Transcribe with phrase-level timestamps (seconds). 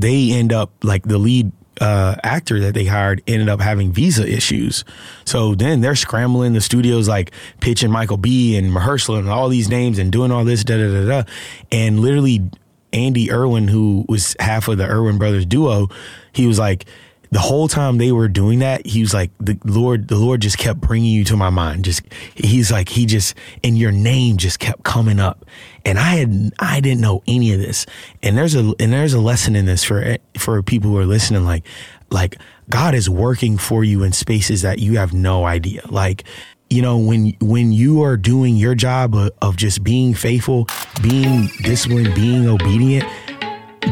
[0.00, 4.28] they end up like the lead uh, actor that they hired ended up having visa
[4.28, 4.84] issues.
[5.24, 9.68] So then they're scrambling the studios, like pitching Michael B and Mahershala and all these
[9.68, 11.30] names and doing all this, da da da da.
[11.70, 12.50] And literally,
[12.92, 15.88] Andy Erwin, who was half of the Erwin brothers duo,
[16.32, 16.86] he was like,
[17.30, 20.56] the whole time they were doing that, he was like, the Lord, the Lord just
[20.56, 21.84] kept bringing you to my mind.
[21.84, 22.02] Just,
[22.34, 25.44] he's like, he just, and your name just kept coming up.
[25.84, 27.84] And I had, I didn't know any of this.
[28.22, 31.44] And there's a, and there's a lesson in this for, for people who are listening.
[31.44, 31.64] Like,
[32.10, 32.38] like
[32.70, 35.82] God is working for you in spaces that you have no idea.
[35.88, 36.24] Like,
[36.70, 40.66] you know, when, when you are doing your job of, of just being faithful,
[41.02, 43.04] being disciplined, being obedient,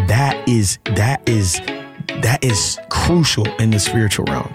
[0.08, 1.60] that is, that is,
[2.22, 4.54] that is crucial in the spiritual realm.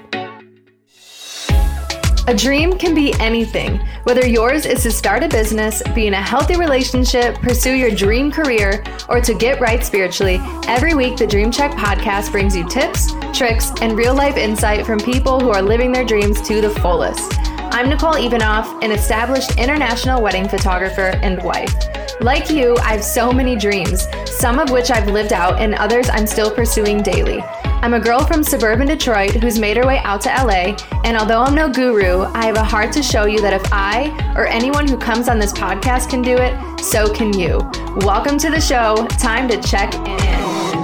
[2.28, 6.22] A dream can be anything, whether yours is to start a business, be in a
[6.22, 10.40] healthy relationship, pursue your dream career, or to get right spiritually.
[10.68, 15.00] Every week, the Dream Check podcast brings you tips, tricks, and real life insight from
[15.00, 17.51] people who are living their dreams to the fullest.
[17.82, 21.74] I'm Nicole Ivanoff, an established international wedding photographer and wife.
[22.22, 26.08] Like you, I have so many dreams, some of which I've lived out and others
[26.08, 27.42] I'm still pursuing daily.
[27.42, 31.42] I'm a girl from suburban Detroit who's made her way out to LA, and although
[31.42, 34.88] I'm no guru, I have a heart to show you that if I or anyone
[34.88, 37.68] who comes on this podcast can do it, so can you.
[38.06, 39.08] Welcome to the show.
[39.08, 40.81] Time to check in.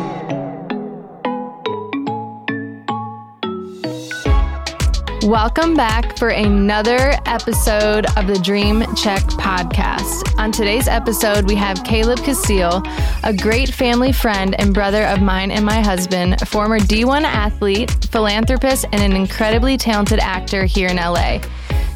[5.27, 10.33] Welcome back for another episode of the Dream Check podcast.
[10.39, 12.81] On today's episode, we have Caleb Castille,
[13.25, 18.85] a great family friend and brother of mine and my husband, former D1 athlete, philanthropist,
[18.93, 21.39] and an incredibly talented actor here in LA.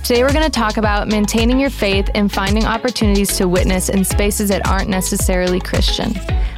[0.04, 4.04] Today, we're going to talk about maintaining your faith and finding opportunities to witness in
[4.04, 6.14] spaces that aren't necessarily Christian.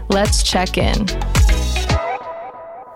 [0.10, 1.06] Let's check in.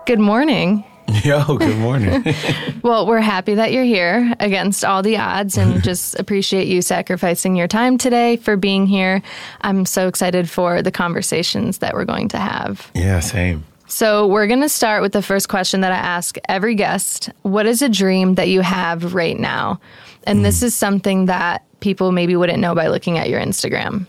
[0.04, 0.84] Good morning.
[1.24, 2.22] Yo, good morning.
[2.82, 7.56] well, we're happy that you're here against all the odds and just appreciate you sacrificing
[7.56, 9.22] your time today for being here.
[9.62, 12.90] I'm so excited for the conversations that we're going to have.
[12.94, 13.64] Yeah, same.
[13.88, 17.66] So, we're going to start with the first question that I ask every guest What
[17.66, 19.80] is a dream that you have right now?
[20.24, 20.42] And mm.
[20.42, 24.06] this is something that people maybe wouldn't know by looking at your Instagram.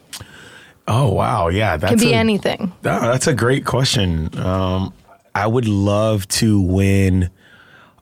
[0.87, 1.47] Oh, wow.
[1.47, 1.77] Yeah.
[1.77, 2.73] That could be a, anything.
[2.81, 4.37] that's a great question.
[4.37, 4.93] Um,
[5.39, 7.29] I would love to win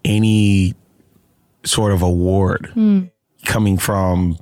[0.03, 0.73] any
[1.63, 3.11] sort of award mm.
[3.45, 4.37] coming from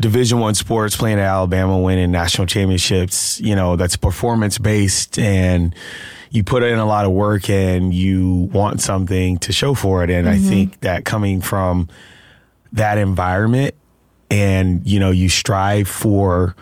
[0.00, 5.74] division one sports playing at alabama winning national championships you know that's performance based and
[6.30, 10.10] you put in a lot of work and you want something to show for it
[10.10, 10.46] and mm-hmm.
[10.46, 11.88] i think that coming from
[12.72, 13.74] that environment
[14.30, 16.56] and you know you strive for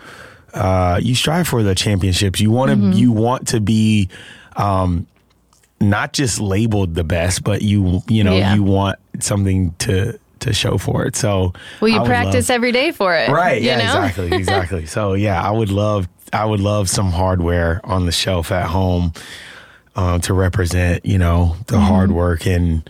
[0.53, 2.91] uh, you strive for the championships you want to mm-hmm.
[2.91, 4.07] you want to be
[4.55, 5.07] um,
[5.79, 8.55] not just labeled the best, but you you know yeah.
[8.55, 11.15] you want something to to show for it.
[11.15, 13.61] So well, you practice love, every day for it, right?
[13.61, 13.83] Yeah, know?
[13.83, 14.85] exactly, exactly.
[14.87, 19.13] so yeah, I would love I would love some hardware on the shelf at home
[19.95, 21.85] um, to represent you know the mm-hmm.
[21.85, 22.89] hard work and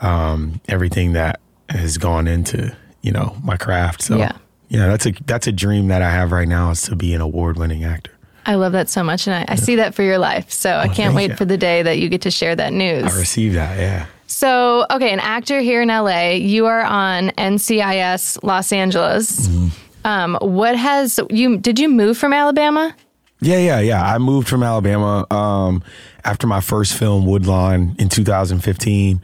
[0.00, 4.02] um, everything that has gone into you know my craft.
[4.02, 4.36] So yeah.
[4.68, 7.20] yeah, that's a that's a dream that I have right now is to be an
[7.20, 8.12] award winning actor.
[8.44, 10.50] I love that so much, and I, I see that for your life.
[10.50, 11.36] So oh, I can't wait you.
[11.36, 13.04] for the day that you get to share that news.
[13.04, 14.06] I receive that, yeah.
[14.26, 19.46] So, okay, an actor here in LA, you are on NCIS Los Angeles.
[19.46, 20.06] Mm-hmm.
[20.06, 21.58] Um, what has you?
[21.58, 22.96] Did you move from Alabama?
[23.40, 24.02] Yeah, yeah, yeah.
[24.02, 25.82] I moved from Alabama um,
[26.24, 29.20] after my first film, Woodlawn, in 2015,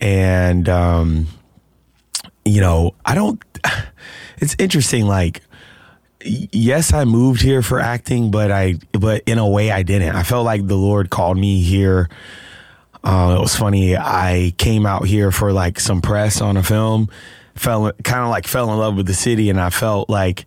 [0.00, 1.28] and um,
[2.44, 3.42] you know, I don't.
[4.38, 5.40] It's interesting, like
[6.24, 10.14] yes, I moved here for acting, but I, but in a way I didn't.
[10.14, 12.08] I felt like the Lord called me here.
[13.04, 13.96] Uh, it was funny.
[13.96, 17.08] I came out here for like some press on a film,
[17.56, 20.46] fell kind of like fell in love with the city, and I felt like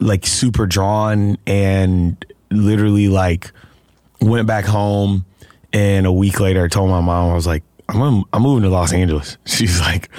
[0.00, 3.52] like super drawn, and literally like
[4.20, 5.24] went back home.
[5.72, 8.70] And a week later, I told my mom I was like, I'm I'm moving to
[8.70, 9.38] Los Angeles.
[9.44, 10.10] She's like,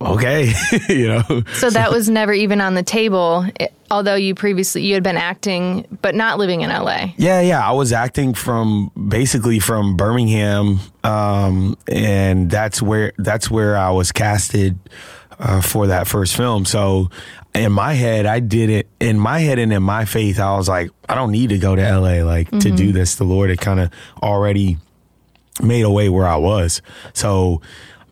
[0.00, 0.52] okay,
[0.88, 1.42] you know.
[1.54, 3.46] So that was never even on the table,
[3.90, 7.12] although you previously you had been acting, but not living in LA.
[7.16, 13.76] Yeah, yeah, I was acting from basically from Birmingham, um, and that's where that's where
[13.76, 14.78] I was casted
[15.38, 16.64] uh, for that first film.
[16.64, 17.10] So
[17.54, 20.38] in my head, I did it in my head and in my faith.
[20.38, 22.58] I was like, I don't need to go to LA like mm-hmm.
[22.58, 23.16] to do this.
[23.16, 23.90] The Lord had kind of
[24.22, 24.78] already
[25.62, 26.82] made a way where I was.
[27.14, 27.62] So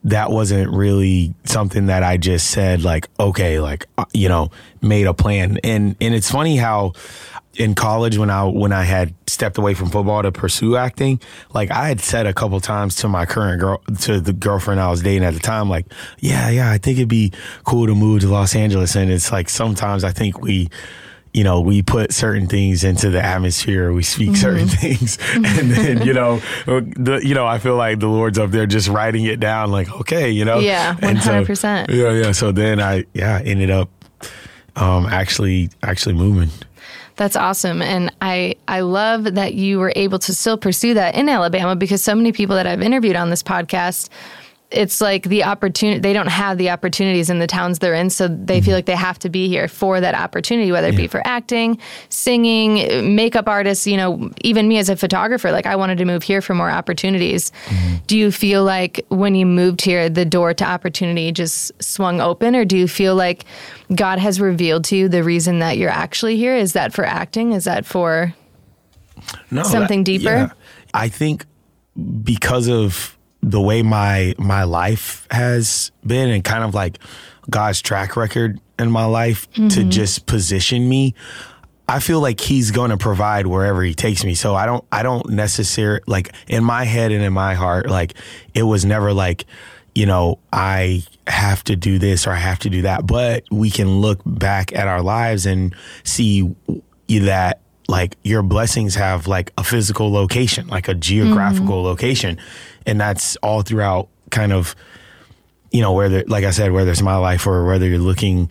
[0.04, 5.06] that wasn't really something that I just said like, okay, like uh, you know, made
[5.06, 5.58] a plan.
[5.64, 6.92] And and it's funny how
[7.56, 11.20] in college when I when I had stepped away from football to pursue acting,
[11.52, 14.90] like I had said a couple times to my current girl to the girlfriend I
[14.90, 15.86] was dating at the time, like,
[16.18, 17.32] yeah, yeah, I think it'd be
[17.64, 18.96] cool to move to Los Angeles.
[18.96, 20.68] And it's like sometimes I think we
[21.34, 24.36] you know, we put certain things into the atmosphere, we speak mm-hmm.
[24.36, 28.50] certain things, and then you know, the you know, I feel like the Lord's up
[28.50, 32.32] there just writing it down, like okay, you know, yeah, one hundred percent, yeah, yeah.
[32.32, 33.90] So then I, yeah, ended up
[34.76, 36.50] um, actually actually moving.
[37.16, 37.80] That's awesome.
[37.80, 42.02] And I, I love that you were able to still pursue that in Alabama because
[42.02, 44.08] so many people that I've interviewed on this podcast
[44.74, 48.28] it's like the opportunity they don't have the opportunities in the towns they're in so
[48.28, 48.66] they mm-hmm.
[48.66, 51.00] feel like they have to be here for that opportunity whether it yeah.
[51.00, 51.78] be for acting
[52.08, 56.22] singing makeup artists you know even me as a photographer like i wanted to move
[56.22, 57.96] here for more opportunities mm-hmm.
[58.06, 62.56] do you feel like when you moved here the door to opportunity just swung open
[62.56, 63.44] or do you feel like
[63.94, 67.52] god has revealed to you the reason that you're actually here is that for acting
[67.52, 68.34] is that for
[69.50, 70.52] no, something that, deeper yeah.
[70.92, 71.46] i think
[72.24, 73.13] because of
[73.50, 76.98] the way my my life has been and kind of like
[77.50, 79.68] God's track record in my life mm-hmm.
[79.68, 81.14] to just position me
[81.86, 84.34] I feel like he's going to provide wherever he takes me.
[84.34, 88.14] So I don't, I don't necessarily like in my head and in my heart, like
[88.54, 89.44] it was never like,
[89.94, 93.06] you know, I have to do this or I have to do that.
[93.06, 95.74] But we can look back at our lives and
[96.04, 96.54] see
[97.08, 101.86] that like your blessings have like a physical location, like a geographical mm-hmm.
[101.86, 102.38] location
[102.86, 104.74] and that's all throughout kind of
[105.70, 108.50] you know whether like I said whether it's my life or whether you're looking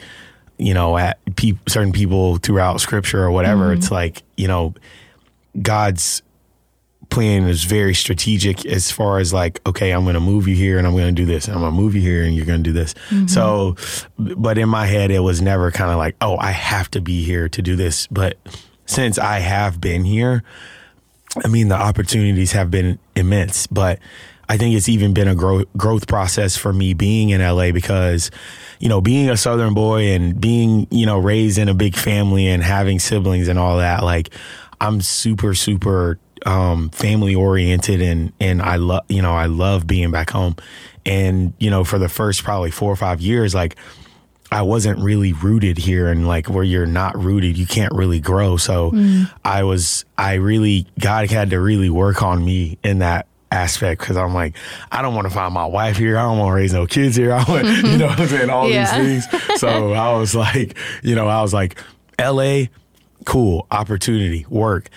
[0.57, 3.79] you know at pe- certain people throughout scripture or whatever mm-hmm.
[3.79, 4.73] it's like you know
[5.61, 6.21] God's
[7.09, 10.77] plan is very strategic as far as like okay I'm going to move you here
[10.77, 12.45] and I'm going to do this and I'm going to move you here and you're
[12.45, 13.27] going to do this mm-hmm.
[13.27, 13.75] so
[14.17, 17.23] but in my head it was never kind of like oh I have to be
[17.23, 18.37] here to do this but
[18.85, 20.43] since I have been here
[21.43, 23.99] I mean, the opportunities have been immense, but
[24.49, 28.29] I think it's even been a growth growth process for me being in LA because,
[28.79, 32.47] you know, being a Southern boy and being, you know, raised in a big family
[32.47, 34.29] and having siblings and all that, like
[34.81, 40.11] I'm super, super um, family oriented and, and I love, you know, I love being
[40.11, 40.55] back home.
[41.05, 43.77] And, you know, for the first probably four or five years, like
[44.53, 48.55] I wasn't really rooted here and like where you're not rooted, you can't really grow.
[48.55, 49.31] So mm.
[49.43, 54.15] I was, I really, God had to really work on me in that aspect because
[54.15, 54.55] I'm like,
[54.91, 56.19] I don't want to find my wife here.
[56.19, 57.33] I don't want to raise no kids here.
[57.37, 58.49] I want, you know what I'm saying?
[58.51, 59.01] All yeah.
[59.01, 59.59] these things.
[59.59, 61.81] So I was like, you know, I was like,
[62.19, 62.65] LA,
[63.25, 64.87] cool, opportunity, work.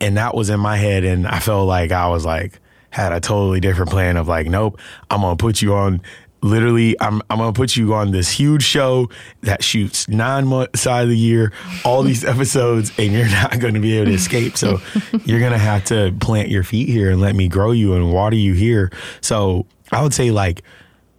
[0.00, 1.02] And that was in my head.
[1.02, 2.60] And I felt like I was like,
[2.90, 4.78] had a totally different plan of like, nope,
[5.10, 6.00] I'm going to put you on
[6.42, 9.08] literally I'm I'm gonna put you on this huge show
[9.42, 11.52] that shoots nine months out of the year,
[11.84, 14.56] all these episodes, and you're not gonna be able to escape.
[14.56, 14.80] So
[15.24, 18.36] you're gonna have to plant your feet here and let me grow you and water
[18.36, 18.90] you here.
[19.20, 20.62] So I would say like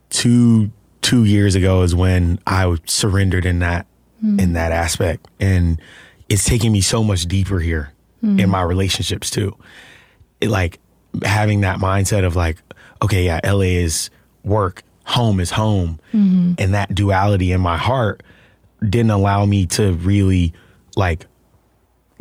[0.10, 0.72] two
[1.02, 3.86] two years ago is when I surrendered in that
[4.24, 4.40] mm.
[4.40, 5.28] in that aspect.
[5.40, 5.82] And
[6.30, 8.40] it's taking me so much deeper here mm.
[8.40, 9.56] in my relationships too.
[10.40, 10.80] It like
[11.24, 12.58] having that mindset of like,
[13.02, 14.10] okay, yeah, LA is
[14.44, 16.00] work home is home.
[16.14, 16.54] Mm-hmm.
[16.58, 18.24] And that duality in my heart
[18.82, 20.54] didn't allow me to really
[20.96, 21.28] like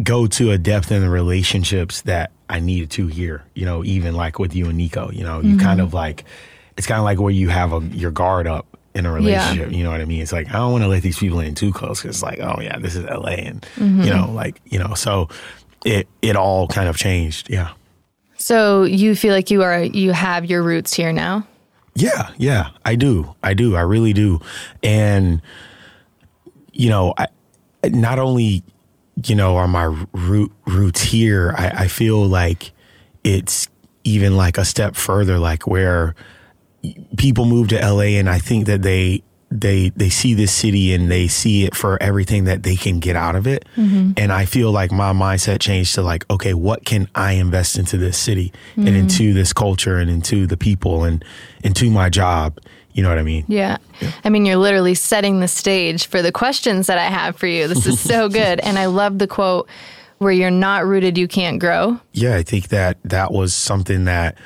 [0.03, 4.15] go to a depth in the relationships that I needed to here, you know, even
[4.15, 5.53] like with you and Nico, you know, mm-hmm.
[5.53, 6.25] you kind of like,
[6.77, 9.71] it's kind of like where you have a, your guard up in a relationship.
[9.71, 9.77] Yeah.
[9.77, 10.21] You know what I mean?
[10.21, 12.41] It's like, I don't want to let these people in too close because it's like,
[12.41, 13.31] oh yeah, this is LA.
[13.31, 14.03] And, mm-hmm.
[14.03, 15.29] you know, like, you know, so
[15.85, 17.49] it, it all kind of changed.
[17.51, 17.71] Yeah.
[18.37, 21.47] So you feel like you are, you have your roots here now?
[22.01, 23.35] Yeah, yeah, I do.
[23.43, 23.77] I do.
[23.77, 24.41] I really do.
[24.83, 25.43] And
[26.73, 27.27] you know, I
[27.85, 28.63] not only
[29.27, 31.55] you know are my root roots here.
[31.57, 32.73] I, I feel like
[33.23, 33.69] it's
[34.05, 36.15] even like a step further, like where
[37.19, 41.11] people move to LA, and I think that they they they see this city and
[41.11, 43.65] they see it for everything that they can get out of it.
[43.77, 44.13] Mm-hmm.
[44.17, 47.97] and i feel like my mindset changed to like okay what can i invest into
[47.97, 48.87] this city mm-hmm.
[48.87, 51.25] and into this culture and into the people and
[51.65, 52.59] into my job?
[52.93, 53.45] You know what i mean?
[53.49, 53.79] Yeah.
[54.01, 54.13] yeah.
[54.25, 57.67] I mean you're literally setting the stage for the questions that i have for you.
[57.67, 58.61] This is so good.
[58.61, 59.69] And i love the quote
[60.19, 62.01] where you're not rooted you can't grow.
[62.13, 64.39] Yeah i think that that was something that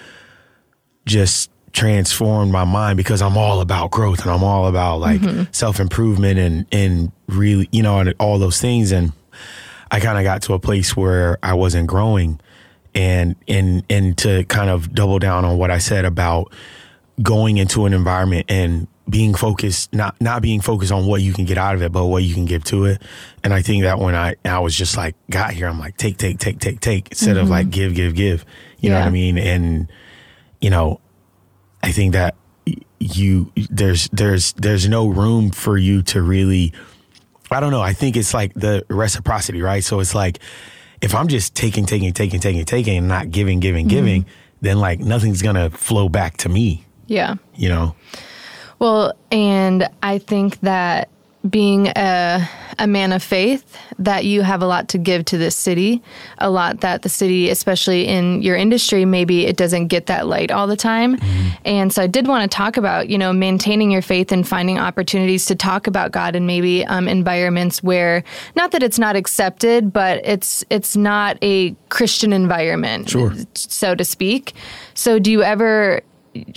[1.04, 5.52] just transformed my mind because I'm all about growth and I'm all about like mm-hmm.
[5.52, 9.12] self improvement and and really you know and all those things and
[9.90, 12.40] I kind of got to a place where I wasn't growing
[12.94, 16.52] and and and to kind of double down on what I said about
[17.22, 21.44] going into an environment and being focused, not not being focused on what you can
[21.44, 23.02] get out of it, but what you can give to it.
[23.42, 26.18] And I think that when I I was just like got here, I'm like take
[26.18, 28.46] take take take take instead of like give give give.
[28.78, 29.38] You know what I mean?
[29.38, 29.90] And
[30.60, 31.00] you know,
[31.84, 32.34] I think that
[32.98, 36.72] you there's there's there's no room for you to really.
[37.50, 37.82] I don't know.
[37.82, 39.84] I think it's like the reciprocity, right?
[39.84, 40.38] So it's like
[41.02, 43.96] if I'm just taking, taking, taking, taking, taking, and not giving, giving, mm-hmm.
[43.96, 44.26] giving,
[44.62, 46.86] then like nothing's gonna flow back to me.
[47.06, 47.34] Yeah.
[47.54, 47.96] You know?
[48.78, 51.10] Well, and I think that
[51.48, 52.48] being a,
[52.78, 56.02] a man of faith, that you have a lot to give to this city,
[56.38, 60.50] a lot that the city, especially in your industry, maybe it doesn't get that light
[60.50, 61.18] all the time.
[61.66, 64.78] And so I did want to talk about, you know, maintaining your faith and finding
[64.78, 68.24] opportunities to talk about God in maybe um, environments where,
[68.56, 73.34] not that it's not accepted, but it's it's not a Christian environment, Sure.
[73.54, 74.54] so to speak.
[74.94, 76.00] So do you ever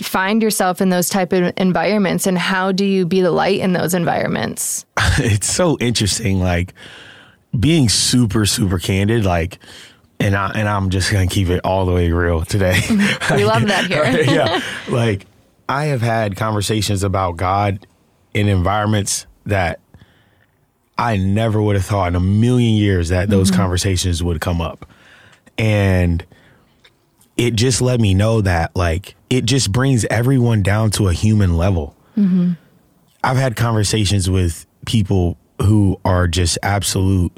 [0.02, 3.72] find yourself in those type of environments and how do you be the light in
[3.72, 4.84] those environments
[5.18, 6.74] it's so interesting, like
[7.58, 9.58] being super, super candid, like
[10.20, 12.80] and I and I'm just gonna keep it all the way real today.
[12.90, 14.60] we love that here yeah.
[14.88, 15.26] Like
[15.68, 17.86] I have had conversations about God
[18.34, 19.80] in environments that
[20.96, 23.60] I never would have thought in a million years that those mm-hmm.
[23.60, 24.88] conversations would come up.
[25.56, 26.24] And
[27.38, 31.56] it just let me know that like it just brings everyone down to a human
[31.56, 31.96] level.
[32.16, 32.52] Mm-hmm.
[33.24, 37.32] I've had conversations with people who are just absolute,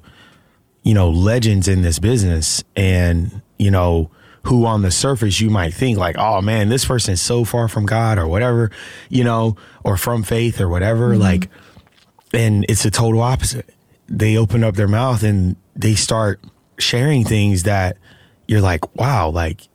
[0.83, 4.11] you know, legends in this business and, you know,
[4.45, 7.69] who on the surface you might think like, oh man, this person is so far
[7.69, 8.71] from God or whatever,
[9.11, 11.11] you know, or from faith or whatever.
[11.11, 11.21] Mm-hmm.
[11.21, 11.51] Like,
[12.33, 13.69] and it's a total opposite.
[14.09, 16.41] They open up their mouth and they start
[16.79, 17.99] sharing things that
[18.49, 19.69] you're like, wow, like,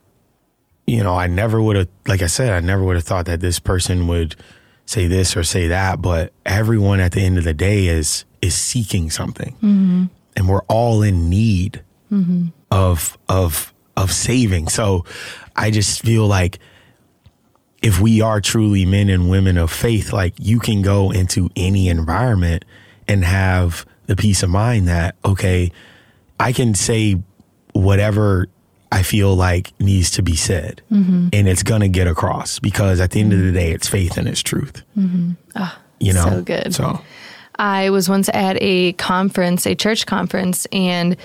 [0.86, 3.40] you know, I never would have, like I said, I never would have thought that
[3.40, 4.36] this person would
[4.84, 6.00] say this or say that.
[6.00, 10.04] But everyone at the end of the day is is seeking something, mm-hmm.
[10.36, 12.46] and we're all in need mm-hmm.
[12.70, 14.68] of of of saving.
[14.68, 15.04] So
[15.56, 16.58] I just feel like
[17.82, 21.88] if we are truly men and women of faith, like you can go into any
[21.88, 22.64] environment
[23.08, 25.72] and have the peace of mind that, okay,
[26.38, 27.20] I can say
[27.72, 28.48] whatever
[28.92, 31.28] I feel like needs to be said mm-hmm.
[31.32, 34.16] and it's going to get across because at the end of the day, it's faith
[34.16, 34.82] and it's truth.
[34.96, 35.32] Mm-hmm.
[35.54, 36.24] Ah, you know?
[36.24, 36.74] so good.
[36.74, 37.00] So,
[37.58, 41.16] I was once at a conference, a church conference, and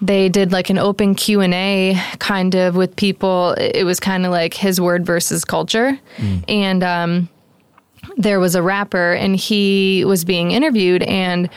[0.00, 3.54] they did like an open Q&A kind of with people.
[3.58, 5.98] It was kind of like his word versus culture.
[6.18, 6.44] Mm.
[6.48, 7.28] And um,
[8.16, 11.50] there was a rapper and he was being interviewed and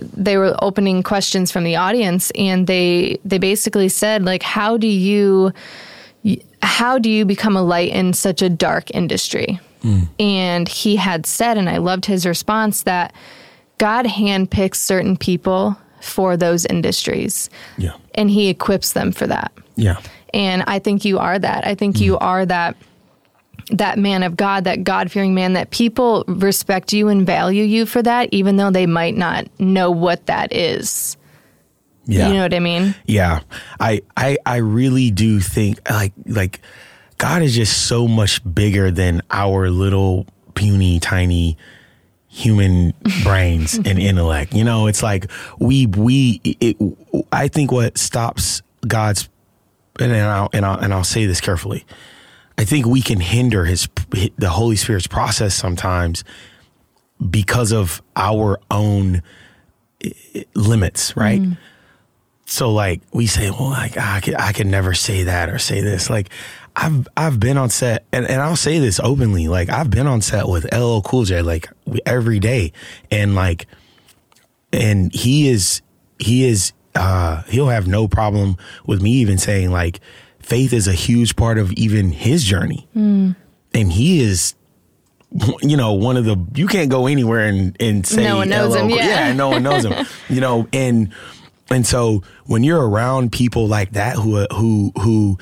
[0.00, 4.86] they were opening questions from the audience and they they basically said like how do
[4.86, 5.52] you
[6.62, 9.60] how do you become a light in such a dark industry?
[9.82, 10.02] Hmm.
[10.18, 13.14] And he had said, and I loved his response, that
[13.78, 17.92] God handpicks certain people for those industries yeah.
[18.14, 19.52] and he equips them for that.
[19.76, 20.00] Yeah.
[20.32, 21.66] And I think you are that.
[21.66, 22.24] I think you hmm.
[22.24, 22.76] are that
[23.72, 27.86] that man of God, that God fearing man, that people respect you and value you
[27.86, 31.16] for that, even though they might not know what that is.
[32.06, 32.28] Yeah.
[32.28, 32.94] You know what I mean?
[33.06, 33.40] Yeah.
[33.78, 36.60] I, I I really do think like like
[37.18, 41.56] God is just so much bigger than our little puny tiny
[42.28, 44.54] human brains and intellect.
[44.54, 46.76] You know, it's like we we it,
[47.30, 49.28] I think what stops God's
[50.00, 51.84] and I'll, and I'll and I'll say this carefully.
[52.60, 53.88] I think we can hinder his
[54.36, 56.24] the Holy Spirit's process sometimes
[57.30, 59.22] because of our own
[60.04, 61.40] eh, limits, right?
[62.44, 65.80] so like we say, well, like I could I could never say that or say
[65.80, 66.10] this.
[66.10, 66.28] Like
[66.76, 69.48] I've I've been on set and, and I'll say this openly.
[69.48, 71.66] Like I've been on set with LL Cool J like
[72.04, 72.74] every day,
[73.10, 73.68] and like,
[74.70, 75.80] and he is
[76.18, 80.00] he is uh he'll have no problem with me even saying like
[80.40, 83.32] faith is a huge part of even his journey, hmm.
[83.72, 84.54] and he is
[85.62, 88.74] you know, one of the you can't go anywhere and and say No one knows
[88.74, 89.32] him, Cool- yeah.
[89.32, 90.06] no one knows him.
[90.28, 91.12] You know, and
[91.70, 95.38] and so when you're around people like that who uh, who who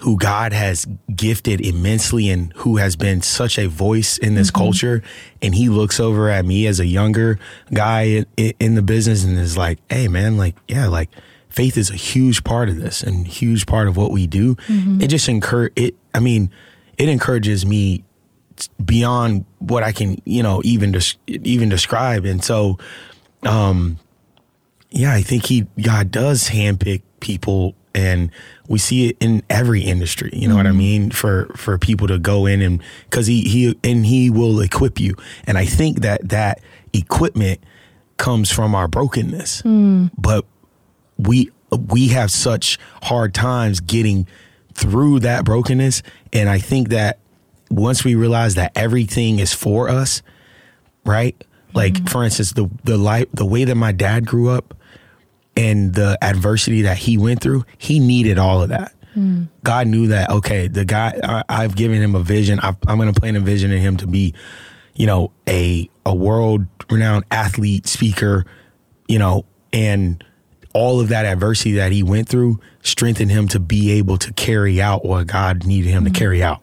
[0.00, 4.58] who God has gifted immensely and who has been such a voice in this mm-hmm.
[4.58, 5.02] culture
[5.42, 7.38] and he looks over at me as a younger
[7.72, 11.10] guy in, in the business and is like, "Hey man, like yeah, like
[11.50, 15.02] faith is a huge part of this and huge part of what we do." Mm-hmm.
[15.02, 16.50] It just encourage it I mean,
[16.98, 18.04] it encourages me
[18.84, 22.24] beyond what I can, you know, even des- even describe.
[22.24, 22.78] And so,
[23.42, 23.98] um,
[24.90, 28.30] yeah, I think he God does handpick people and
[28.68, 30.30] we see it in every industry.
[30.32, 30.78] You know what I mm-hmm.
[30.78, 31.10] mean?
[31.10, 35.16] For for people to go in and because he he and he will equip you,
[35.44, 36.60] and I think that that
[36.92, 37.60] equipment
[38.16, 40.10] comes from our brokenness, mm.
[40.18, 40.44] but
[41.26, 41.50] we
[41.88, 44.26] we have such hard times getting
[44.74, 47.18] through that brokenness, and I think that
[47.70, 50.22] once we realize that everything is for us,
[51.04, 51.42] right?
[51.72, 52.06] Like mm-hmm.
[52.06, 54.74] for instance, the the life the way that my dad grew up
[55.56, 58.92] and the adversity that he went through, he needed all of that.
[59.16, 59.48] Mm.
[59.62, 60.30] God knew that.
[60.30, 62.60] Okay, the guy I, I've given him a vision.
[62.60, 64.34] i I'm going to plant a vision in him to be,
[64.94, 68.44] you know, a a world renowned athlete, speaker,
[69.08, 70.24] you know, and
[70.72, 74.80] all of that adversity that he went through strengthened him to be able to carry
[74.80, 76.18] out what God needed him to mm-hmm.
[76.18, 76.60] carry out.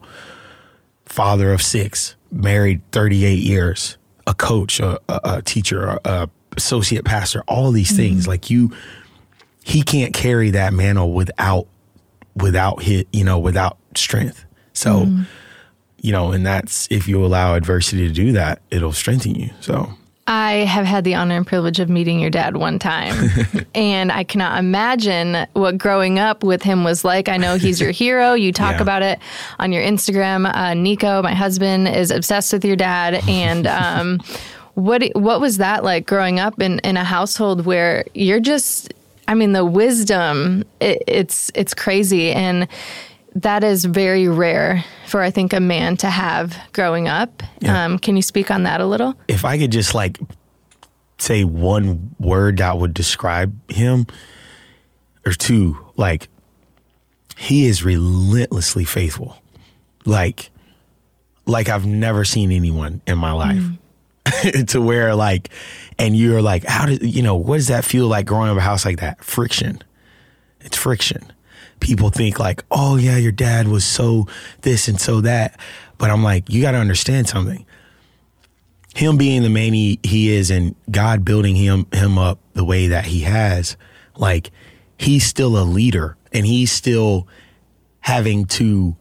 [1.04, 7.04] Father of six, married 38 years, a coach, a, a, a teacher, a, a associate
[7.04, 7.96] pastor, all these mm-hmm.
[7.96, 8.28] things.
[8.28, 8.72] Like you,
[9.64, 11.66] he can't carry that mantle without,
[12.34, 14.44] without hit, you know, without strength.
[14.72, 15.22] So, mm-hmm.
[16.00, 19.50] you know, and that's if you allow adversity to do that, it'll strengthen you.
[19.60, 19.90] So,
[20.30, 23.30] I have had the honor and privilege of meeting your dad one time,
[23.74, 27.30] and I cannot imagine what growing up with him was like.
[27.30, 28.34] I know he's your hero.
[28.34, 28.82] You talk Yeah.
[28.82, 29.18] about it
[29.58, 30.54] on your Instagram.
[30.54, 34.20] Uh, Nico, my husband, is obsessed with your dad, and um,
[34.74, 38.92] what what was that like growing up in in a household where you're just
[39.26, 42.68] I mean the wisdom it, it's it's crazy and
[43.34, 47.42] that is very rare for I think a man to have growing up.
[47.60, 47.84] Yeah.
[47.84, 49.14] Um, can you speak on that a little?
[49.28, 50.18] if I could just like
[51.18, 54.06] say one word that would describe him
[55.26, 56.28] or two, like
[57.36, 59.36] he is relentlessly faithful.
[60.04, 60.50] Like
[61.46, 63.64] like I've never seen anyone in my life.
[64.68, 65.50] to where like
[65.98, 68.60] and you're like, how did you know, what does that feel like growing up a
[68.60, 69.22] house like that?
[69.24, 69.82] Friction.
[70.60, 71.32] It's friction.
[71.80, 74.26] People think like, oh yeah, your dad was so
[74.62, 75.58] this and so that.
[75.96, 77.64] But I'm like, you gotta understand something
[78.98, 82.88] him being the man he, he is and God building him him up the way
[82.88, 83.76] that he has,
[84.16, 84.50] like
[84.98, 87.28] he's still a leader and he's still
[88.00, 88.96] having to,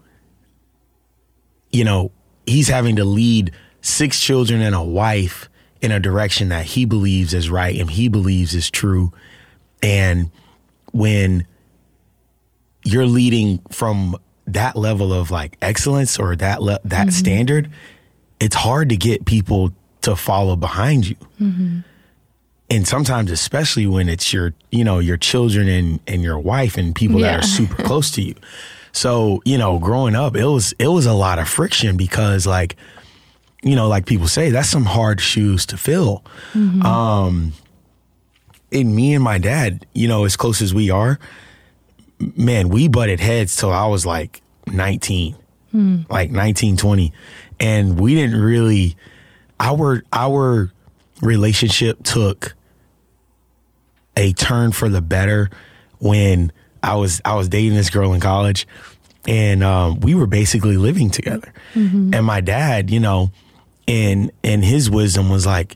[1.72, 2.12] you know,
[2.46, 5.50] he's having to lead six children and a wife
[5.82, 9.12] in a direction that he believes is right and he believes is true.
[9.82, 10.30] And
[10.92, 11.48] when
[12.88, 14.16] you're leading from
[14.48, 17.10] that level of like excellence or that le- that mm-hmm.
[17.10, 17.70] standard,
[18.40, 21.18] it's hard to get people to follow behind you.
[21.40, 21.80] Mm-hmm.
[22.70, 26.96] And sometimes, especially when it's your, you know, your children and, and your wife and
[26.96, 28.36] people that are super close to you.
[28.94, 32.78] So, you know, growing up, it was it was a lot of friction because like,
[33.64, 36.24] you know, like people say, that's some hard shoes to fill.
[36.54, 36.84] Mm-hmm.
[36.84, 37.54] Um
[38.72, 41.20] and me and my dad, you know, as close as we are,
[42.20, 45.36] man, we butted heads till I was like 19,
[46.10, 47.14] like 19, 20.
[47.60, 48.96] And we didn't really,
[49.60, 50.72] our, our
[51.22, 52.56] relationship took
[54.16, 55.50] a turn for the better
[56.00, 56.52] when
[56.82, 58.68] I was, I was dating this girl in college
[59.28, 61.54] and, um, we were basically living together.
[62.14, 63.32] And my dad, you know,
[63.88, 65.76] and, and his wisdom was like,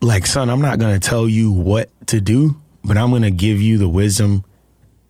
[0.00, 3.30] like, son, I'm not going to tell you what to do, but I'm going to
[3.32, 4.44] give you the wisdom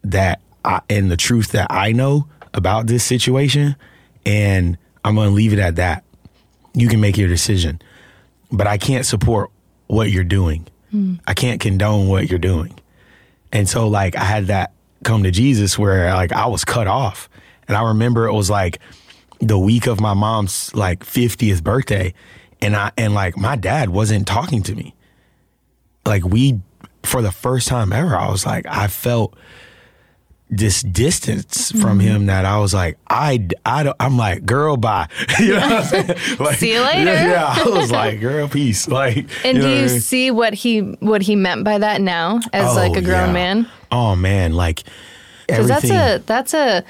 [0.05, 3.77] that I, and the truth that I know about this situation,
[4.25, 6.05] and I'm going to leave it at that.
[6.75, 7.81] You can make your decision,
[8.53, 9.51] but I can't support
[9.87, 10.67] what you're doing.
[10.91, 11.15] Hmm.
[11.27, 12.79] I can't condone what you're doing.
[13.53, 14.73] And so, like, I had that
[15.05, 17.29] come to Jesus where, like, I was cut off.
[17.67, 18.79] And I remember it was like
[19.41, 22.15] the week of my mom's, like, 50th birthday.
[22.61, 24.95] And I, and like, my dad wasn't talking to me.
[26.05, 26.61] Like, we,
[27.03, 29.37] for the first time ever, I was like, I felt
[30.51, 32.09] this distance from mm-hmm.
[32.09, 35.09] him that I was like, I, I don't, I'm like, girl, bye.
[35.39, 36.39] you know what I'm saying?
[36.39, 37.13] Like, See you later.
[37.13, 37.55] Yeah, yeah.
[37.59, 38.89] I was like, girl, peace.
[38.89, 40.01] Like, And you know do what I you mean?
[40.01, 43.29] see what he what he meant by that now as oh, like a Oh, grown
[43.29, 43.33] yeah.
[43.33, 43.71] man?
[43.91, 44.85] Oh man, like
[45.47, 46.85] Because that's a that's a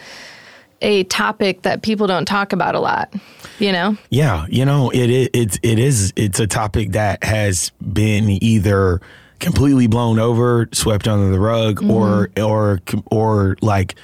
[0.80, 3.12] a topic that people don't talk about a lot.
[3.58, 7.72] You know, yeah, you know, it it it's it is it's a topic that has
[7.92, 9.00] been either
[9.40, 13.94] completely blown over, swept under the rug, or or or like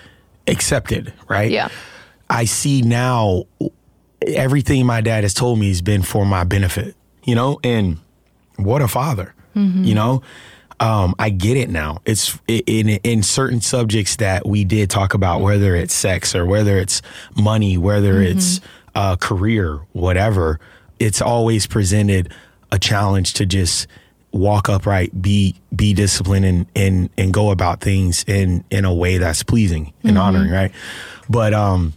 [0.47, 1.51] accepted, right?
[1.51, 1.69] Yeah.
[2.31, 3.45] I see now
[4.27, 7.99] everything my dad has told me has been for my benefit, you know, and
[8.57, 10.23] what a father, you know.
[10.81, 11.99] Um, I get it now.
[12.05, 16.79] It's in in certain subjects that we did talk about, whether it's sex or whether
[16.79, 17.01] it's
[17.37, 18.61] money, whether it's
[18.95, 20.59] uh, career, whatever.
[20.99, 22.33] It's always presented
[22.73, 23.87] a challenge to just
[24.35, 29.19] walk upright, be be disciplined, and and and go about things in in a way
[29.19, 30.19] that's pleasing and mm-hmm.
[30.19, 30.73] honoring, right?
[31.29, 31.95] But um,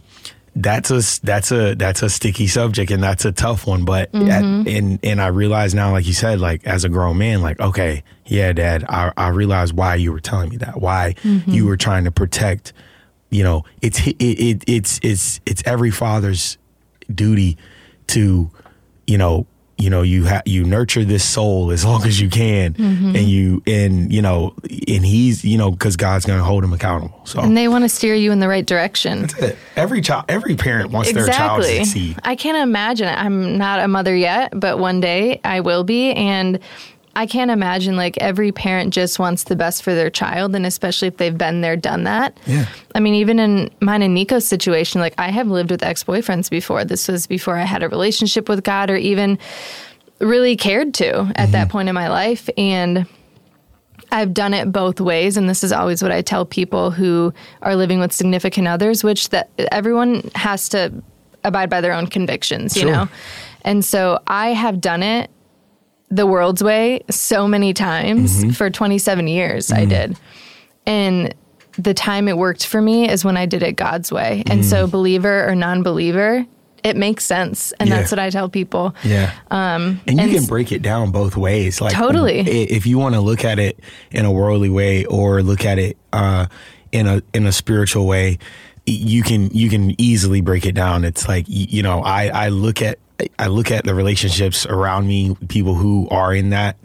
[0.54, 3.84] that's a that's a that's a sticky subject and that's a tough one.
[3.84, 4.68] But at, mm-hmm.
[4.68, 8.02] and and I realize now, like you said, like as a grown man, like okay,
[8.26, 11.50] yeah, Dad, I I realize why you were telling me that, why mm-hmm.
[11.50, 12.72] you were trying to protect.
[13.30, 16.56] You know, it's it, it it's it's it's every father's
[17.14, 17.58] duty
[18.08, 18.50] to,
[19.06, 19.46] you know,
[19.78, 23.16] you know, you have you nurture this soul as long as you can, mm-hmm.
[23.16, 26.72] and you and you know, and he's you know because God's going to hold him
[26.72, 27.20] accountable.
[27.24, 29.22] So And they want to steer you in the right direction.
[29.22, 29.58] that's it.
[29.76, 32.18] Every child, every parent wants their child to succeed.
[32.24, 33.06] I can't imagine.
[33.06, 33.16] it.
[33.16, 36.12] I'm not a mother yet, but one day I will be.
[36.12, 36.58] And
[37.18, 40.54] I can't imagine like every parent just wants the best for their child.
[40.54, 42.38] And especially if they've been there, done that.
[42.46, 42.66] Yeah.
[42.94, 46.48] I mean, even in mine and Nico's situation, like I have lived with ex boyfriends
[46.48, 46.84] before.
[46.84, 49.36] This was before I had a relationship with God or even
[50.20, 51.52] really cared to at Mm-hmm.
[51.52, 52.48] that point in my life.
[52.56, 53.06] And
[54.12, 57.76] I've done it both ways, and this is always what I tell people who are
[57.76, 60.92] living with significant others, which that everyone has to
[61.44, 62.92] abide by their own convictions, you Sure.
[62.92, 63.08] know.
[63.62, 65.30] And so I have done it
[66.10, 68.50] the world's way so many times Mm-hmm.
[68.50, 69.70] for 27 years.
[69.72, 70.16] I did,
[70.86, 71.34] and
[71.78, 74.42] the time it worked for me is when I did it God's way.
[74.46, 76.44] And so, believer or non-believer,
[76.82, 77.92] it makes sense, and Mm.
[77.92, 77.98] Yeah.
[78.00, 78.94] that's what I tell people.
[79.04, 79.32] Yeah.
[79.50, 81.80] Um, and you and can break it down both ways.
[81.80, 82.40] Like Totally.
[82.40, 83.78] If you want to look at it
[84.10, 86.46] in a worldly way or look at it uh,
[86.92, 88.38] in a in a spiritual way,
[88.88, 91.04] you can you can easily break it down.
[91.04, 92.98] It's like you know, I I look at
[93.38, 96.76] I look at the relationships around me, people who are in that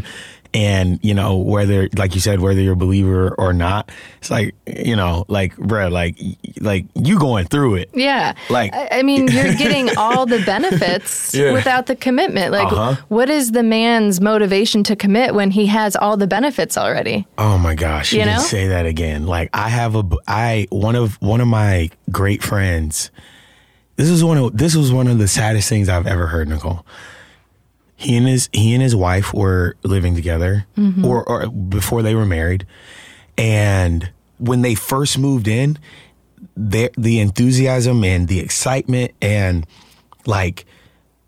[0.00, 0.06] Mm-hmm.
[0.52, 4.54] And you know whether, like you said, whether you're a believer or not, it's like
[4.66, 6.18] you know, like, bruh, like,
[6.60, 7.90] like you going through it.
[7.94, 8.34] Yeah.
[8.48, 11.52] Like- I, mean, you're getting all the benefits Yeah.
[11.52, 12.50] without the commitment.
[12.52, 12.96] Like, Uh-huh.
[13.08, 17.26] what is the man's motivation to commit when he has all the benefits already?
[17.38, 18.42] Oh my gosh, you, You didn't know?
[18.44, 19.26] say that again.
[19.26, 23.10] Like I have a I one of one of my great friends.
[23.96, 26.84] This is one of this was one of the saddest things I've ever heard, Nicole.
[28.00, 30.66] He and his he and his wife were living together,
[31.04, 32.66] or, or before they were married,
[33.36, 35.78] and when they first moved in,
[36.56, 39.66] their the enthusiasm and the excitement and
[40.24, 40.64] like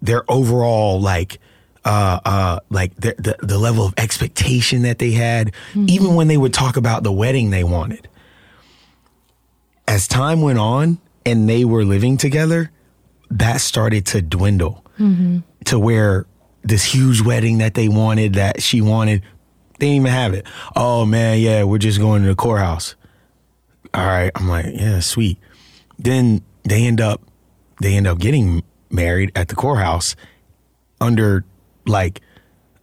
[0.01, 1.39] their overall like
[1.85, 6.37] uh uh like the the, the level of expectation that they had even when they
[6.39, 8.09] would talk about the wedding they wanted.
[9.87, 12.71] As time went on and they were living together
[13.31, 14.85] that started to dwindle
[15.67, 16.27] to where
[16.63, 19.23] this huge wedding that they wanted that she wanted.
[19.79, 20.47] They didn't even have it.
[20.77, 22.95] Oh man yeah we're just going to the courthouse.
[23.95, 24.31] All right.
[24.35, 25.39] I'm like yeah sweet.
[25.99, 27.21] Then they end up
[27.81, 30.15] they end up getting married at the courthouse
[31.01, 31.45] under
[31.87, 32.21] like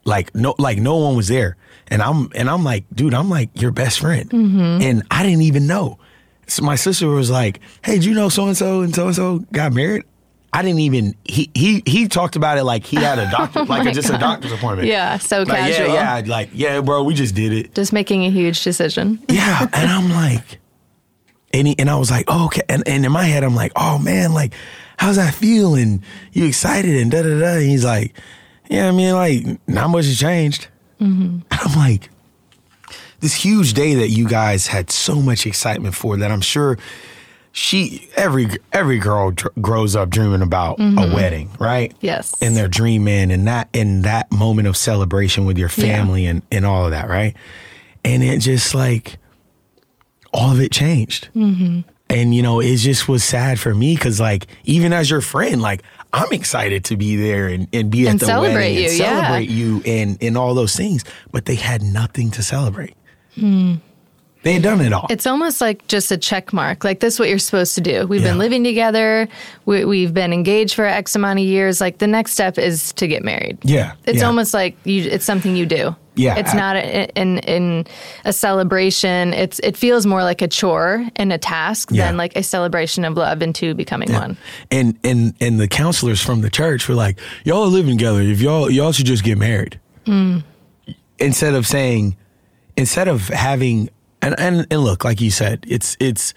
[0.04, 1.56] like no like no one was there.
[1.92, 4.30] And i'm and i'm like dude i'm like your best friend.
[4.30, 4.82] Mm-hmm.
[4.82, 6.00] And i didn't even know.
[6.48, 9.16] So my sister was like hey do you know so and so and so and
[9.16, 10.04] so got married
[10.54, 13.64] i didn't even he he he talked about it like he had a doctor oh
[13.64, 15.88] like a, just a doctor's appointment Yeah, so like, casual.
[15.94, 19.20] yeah yeah like yeah bro we just did it Just making a huge decision.
[19.30, 20.60] yeah, and I'm like,
[21.54, 23.72] and he, and I was like, oh, okay, and, and in my head I'm like,
[23.76, 24.54] oh man, like,
[24.98, 25.76] how's that feel?
[25.76, 27.54] And you excited and da da da.
[27.58, 28.16] And he's like,
[28.70, 30.68] yeah, I mean, like, not much has changed.
[31.02, 31.24] Mm-hmm.
[31.24, 32.10] And I'm like,
[33.20, 36.78] this huge day that you guys had so much excitement for that I'm sure
[37.52, 41.96] she every every girl dr- grows up dreaming about a wedding, right?
[42.00, 42.36] Yes.
[42.42, 46.66] and they're dreaming and that in that moment of celebration with your family and and
[46.66, 47.36] all of that, right?
[48.06, 49.18] And it just like
[50.34, 51.30] all of it changed.
[51.36, 51.82] Mm-hmm.
[52.12, 55.62] And you know, it just was sad for me because like even as your friend,
[55.62, 55.84] like
[56.14, 58.98] I'm excited to be there and, and be at And the celebrate wedding you, and
[59.00, 59.22] yeah.
[59.22, 62.96] celebrate you and and all those things, but they had nothing to celebrate.
[64.42, 65.08] They had done it all.
[65.10, 66.86] It's almost like just a check mark.
[66.86, 68.08] Like this is what you're supposed to do.
[68.08, 68.30] We've Yeah.
[68.30, 69.28] been living together.
[69.66, 71.82] We, we've been engaged for X amount of years.
[71.82, 73.58] Like the next step is to get married.
[73.64, 74.26] Yeah, It's yeah.
[74.28, 75.04] almost like you.
[75.04, 75.94] It's something you do.
[76.16, 77.86] Yeah, It's I- not a, in in
[78.24, 79.34] a celebration.
[79.34, 82.06] It's it feels more like a chore and a task Yeah.
[82.08, 84.38] than like a celebration of love and two becoming one.
[84.72, 88.22] And and and the counselors from the church were like, "Y'all are living together.
[88.22, 90.40] If y'all y'all should just get married." Hmm.
[91.20, 92.16] Instead of saying,
[92.78, 93.90] instead of having,
[94.22, 96.34] and, and and look, like you said, it's it's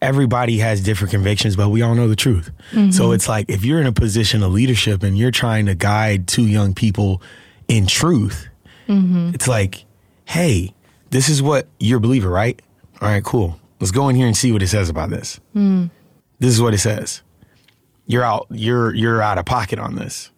[0.00, 2.50] everybody has different convictions, but we all know the truth.
[2.72, 2.90] Mm-hmm.
[2.90, 6.26] So it's like if you're in a position of leadership and you're trying to guide
[6.26, 7.22] two young people
[7.68, 8.48] in truth,
[8.88, 9.30] mm-hmm.
[9.34, 9.84] it's like,
[10.24, 10.74] hey,
[11.10, 12.60] this is what you're a believer, right?
[13.00, 13.58] All right, cool.
[13.80, 15.40] Let's go in here and see what it says about this.
[15.54, 15.90] Mm.
[16.38, 17.22] This is what it says.
[18.06, 18.46] You're out.
[18.50, 20.30] You're you're out of pocket on this.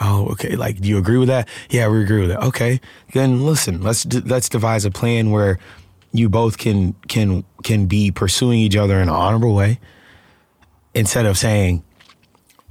[0.00, 0.56] Oh, okay.
[0.56, 1.48] Like, do you agree with that?
[1.70, 2.42] Yeah, we agree with that.
[2.42, 2.80] Okay,
[3.12, 3.82] then listen.
[3.82, 5.58] Let's d- let's devise a plan where
[6.12, 9.80] you both can can can be pursuing each other in an honorable way,
[10.94, 11.82] instead of saying,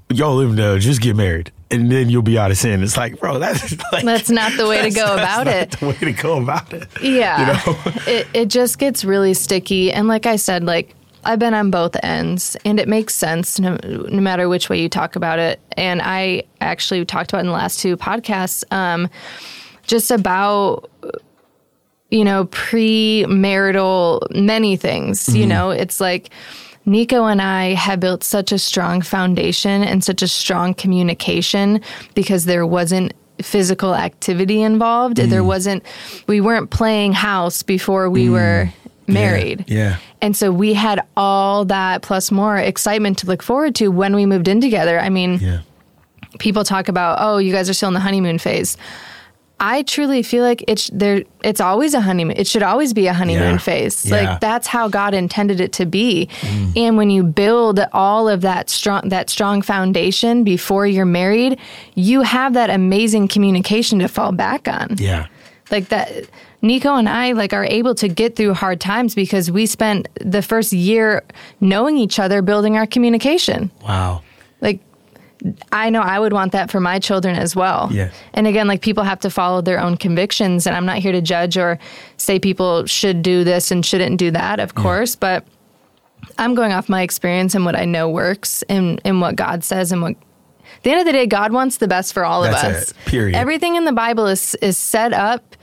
[0.09, 2.83] "Y'all live together, just get married." And then you'll be out of sin.
[2.83, 5.71] It's like, bro, that's like, That's not the way to go that's about not it.
[5.71, 6.87] The way to go about it.
[7.01, 7.39] Yeah.
[7.39, 7.79] You know?
[8.07, 9.91] it, it just gets really sticky.
[9.91, 10.94] And like I said, like
[11.25, 14.89] I've been on both ends and it makes sense no, no matter which way you
[14.89, 15.59] talk about it.
[15.75, 19.09] And I actually talked about in the last two podcasts um,
[19.83, 20.89] just about,
[22.09, 25.27] you know, premarital many things.
[25.27, 25.49] You mm-hmm.
[25.49, 26.29] know, it's like,
[26.87, 31.81] Nico and I have built such a strong foundation and such a strong communication
[32.13, 35.17] because there wasn't physical activity involved.
[35.17, 35.47] There mm.
[35.47, 35.83] wasn't,
[36.27, 38.33] we weren't playing house before we mm.
[38.33, 38.69] were
[39.07, 39.65] married.
[39.67, 39.97] Yeah.
[40.21, 44.25] And so we had all that plus more excitement to look forward to when we
[44.25, 44.99] moved in together.
[44.99, 45.59] I mean, Yeah.
[46.39, 48.77] people talk about, oh, you guys are still in the honeymoon phase.
[49.57, 51.23] I truly feel like it's there.
[51.41, 52.35] It's always a honeymoon.
[52.35, 53.57] It should always be a honeymoon Yeah.
[53.57, 54.05] phase.
[54.05, 54.15] Yeah.
[54.17, 56.27] Like that's how God intended it to be.
[56.41, 56.73] Mm.
[56.75, 61.57] And when you build all of that strong that strong foundation before you're married,
[61.93, 65.27] you have that amazing communication to fall back on Yeah.
[65.71, 66.11] like that
[66.65, 70.41] nico and i like are able to get through hard times because we spent the
[70.41, 71.23] first year
[71.61, 74.21] knowing each other building our communication Wow.
[74.61, 74.79] like
[75.71, 78.09] i know i would want that for my children as well Yeah.
[78.33, 81.21] and again like people have to follow their own convictions and i'm not here to
[81.21, 81.77] judge or
[82.17, 85.45] say people should do this and shouldn't do that of course but
[86.39, 89.91] i'm going off my experience and what i know works and, and what god says
[89.91, 90.11] and what
[90.77, 92.91] at the end of the day god wants the best for all That's of us
[92.91, 92.97] it.
[93.05, 93.35] Period.
[93.37, 95.54] everything in the bible is is set up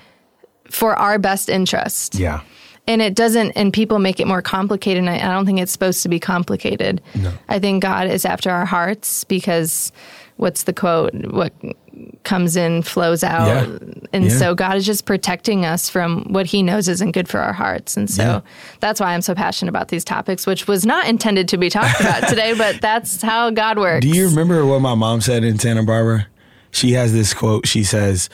[0.72, 2.40] for our best interest Yeah.
[2.86, 5.72] and it doesn't and people make it more complicated and I, I don't think it's
[5.72, 7.32] supposed to be complicated No.
[7.48, 9.92] i think god is after our hearts because
[10.36, 11.52] what's the quote what
[12.24, 13.76] comes in flows out Yeah.
[14.14, 14.30] and Yeah.
[14.38, 17.96] so god is just protecting us from what he knows isn't good for our hearts
[17.96, 18.40] and so Yeah.
[18.80, 22.00] that's why i'm so passionate about these topics which was not intended to be talked
[22.00, 25.58] about today but that's how god works Do you remember what my mom said in
[25.58, 26.26] Santa Barbara?
[26.74, 27.66] She has this quote.
[27.66, 28.30] She says,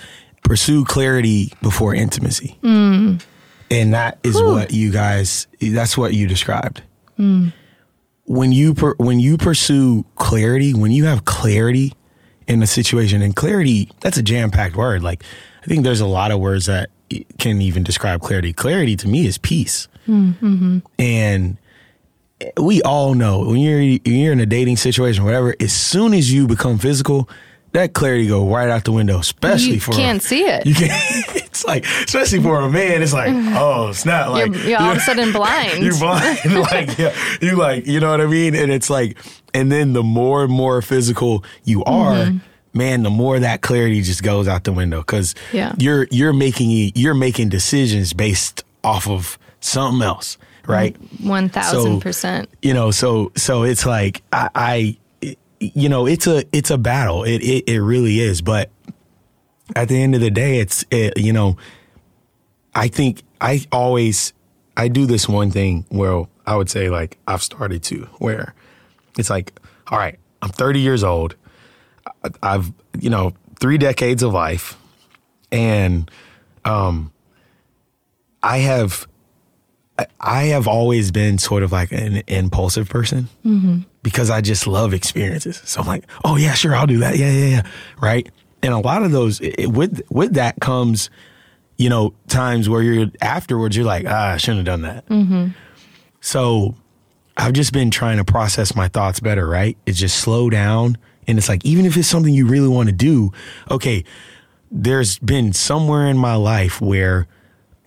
[0.48, 3.20] "Pursue clarity before intimacy," Mm.
[3.70, 5.46] and that is what you guys.
[5.60, 6.82] That's what you described.
[7.18, 7.52] Mm.
[8.24, 11.92] When you per, when you pursue clarity, when you have clarity
[12.46, 15.02] in a situation, and clarity that's a jam packed word.
[15.02, 15.22] Like
[15.62, 16.90] I think there's a lot of words that
[17.38, 18.52] can even describe clarity.
[18.52, 20.78] Clarity to me is peace, Mm-hmm.
[20.98, 21.56] and
[22.56, 25.54] we all know when you're when you're in a dating situation, whatever.
[25.60, 27.28] As soon as you become physical,
[27.72, 29.18] that clarity go right out the window.
[29.18, 30.66] Especially for You for can't see it.
[30.66, 31.34] You can't.
[31.48, 33.02] It's like especially for a man.
[33.02, 34.28] It's like oh snap!
[34.30, 35.82] Like You're- you're all of a sudden blind.
[35.82, 36.38] You're blind.
[36.54, 38.54] like yeah, you like you know what I mean.
[38.54, 39.18] And it's like,
[39.54, 42.12] and then the more and more physical you are.
[42.14, 42.38] Mm-hmm.
[42.74, 45.72] Man, the more that clarity just goes out the window because Yeah.
[45.78, 50.94] you're you're making you're making decisions based off of something else, right?
[51.20, 52.48] One thousand percent.
[52.62, 54.96] you know so so it's like i, I
[55.60, 57.24] you know it's a it's a battle.
[57.24, 58.40] It, it it really is.
[58.42, 58.70] But
[59.76, 61.56] at the end of the day it's it, you know
[62.74, 64.32] i think i always
[64.76, 68.54] i do this one thing where i would say like i've started to where
[69.18, 71.34] it's like all right i'm 30 years old.
[72.42, 74.78] I've you know three decades of life.
[75.52, 76.10] And
[76.64, 77.12] um
[78.42, 79.06] i have
[80.20, 83.28] I have always been sort of like an impulsive person
[84.02, 85.60] because I just love experiences.
[85.64, 87.16] So I'm like, oh yeah, sure, I'll do that.
[87.16, 87.62] Yeah, yeah, yeah.
[88.00, 88.28] Right.
[88.62, 91.10] And a lot of those it, with with that comes,
[91.76, 95.54] you know, times where you're afterwards, you're like, ah, I shouldn't have done that.
[96.20, 96.74] So
[97.36, 99.46] I've just been trying to process my thoughts better.
[99.46, 99.76] Right.
[99.86, 102.94] It's just slow down, and it's like even if it's something you really want to
[102.94, 103.32] do,
[103.70, 104.04] okay.
[104.70, 107.26] There's been somewhere in my life where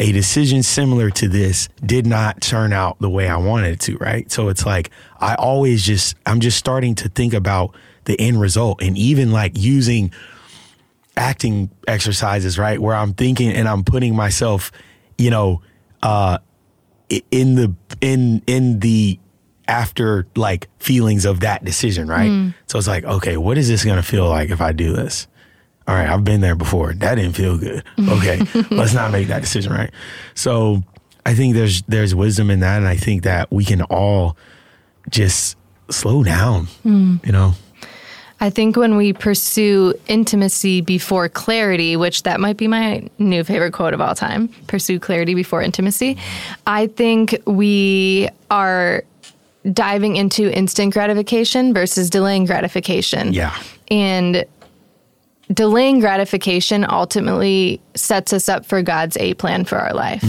[0.02, 3.98] a decision similar to this did not turn out the way I wanted it to,
[3.98, 4.30] right?
[4.32, 8.82] So it's like I always just I'm just starting to think about the end result
[8.82, 10.12] and even like using
[11.16, 12.82] acting exercises, right?
[12.82, 14.72] Where I'm thinking and I'm putting myself,
[15.20, 15.62] you know,
[16.02, 16.40] uh
[17.30, 19.20] in the in in the
[19.68, 22.54] after like feelings of that decision, right?
[22.66, 25.28] So it's like, okay, what is this going to feel like if I do this?
[25.88, 26.94] All right, I've been there before.
[26.94, 27.84] That didn't feel good.
[28.00, 28.41] Okay,
[28.72, 29.91] let's not make that decision, right?
[30.36, 30.84] So
[31.26, 34.38] I think there's there's wisdom in that, and I think that we can all
[35.10, 35.58] just
[35.89, 36.65] slow down.
[36.84, 37.17] Hmm.
[37.24, 37.54] You know,
[38.41, 43.72] I think when we pursue intimacy before clarity, which that might be my new favorite
[43.72, 46.17] quote of all time, pursue clarity before intimacy,
[46.65, 49.04] I think we are
[49.72, 53.32] diving into instant gratification versus delaying gratification.
[53.32, 53.56] Yeah.
[53.89, 54.46] And
[55.54, 60.24] delaying gratification ultimately sets us up for God's A plan for our life.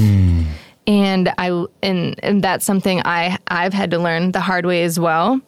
[0.86, 4.98] And I and and that's something I I've had to learn the hard way as
[4.98, 5.40] well.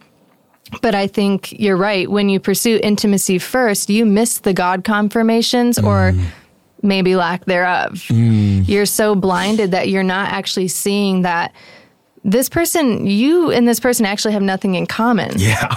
[0.81, 2.11] But I think you're right.
[2.11, 6.25] When you pursue intimacy first, you miss the God confirmations or mm.
[6.83, 7.93] maybe lack thereof.
[8.09, 8.67] Mm.
[8.69, 11.53] You're so blinded that you're not actually seeing that
[12.25, 15.33] this person, you and this person actually have nothing in common.
[15.37, 15.75] Yeah.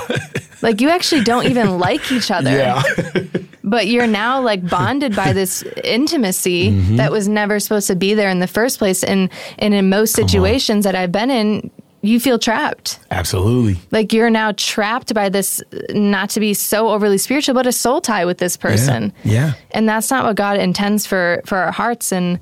[0.62, 2.50] Like you actually don't even like each other.
[2.50, 2.82] yeah.
[3.70, 6.96] But you're now like bonded by this intimacy Mm-hmm.
[6.98, 9.04] that was never supposed to be there in the first place.
[9.04, 11.70] And and in most situations that I've been in,
[12.02, 13.00] you feel trapped.
[13.12, 13.80] Absolutely.
[13.92, 18.02] Like you're now trapped by this not to be so overly spiritual, but a soul
[18.02, 19.12] tie with this person.
[19.24, 19.54] Yeah.
[19.72, 22.12] And that's not what God intends for for our hearts.
[22.12, 22.40] And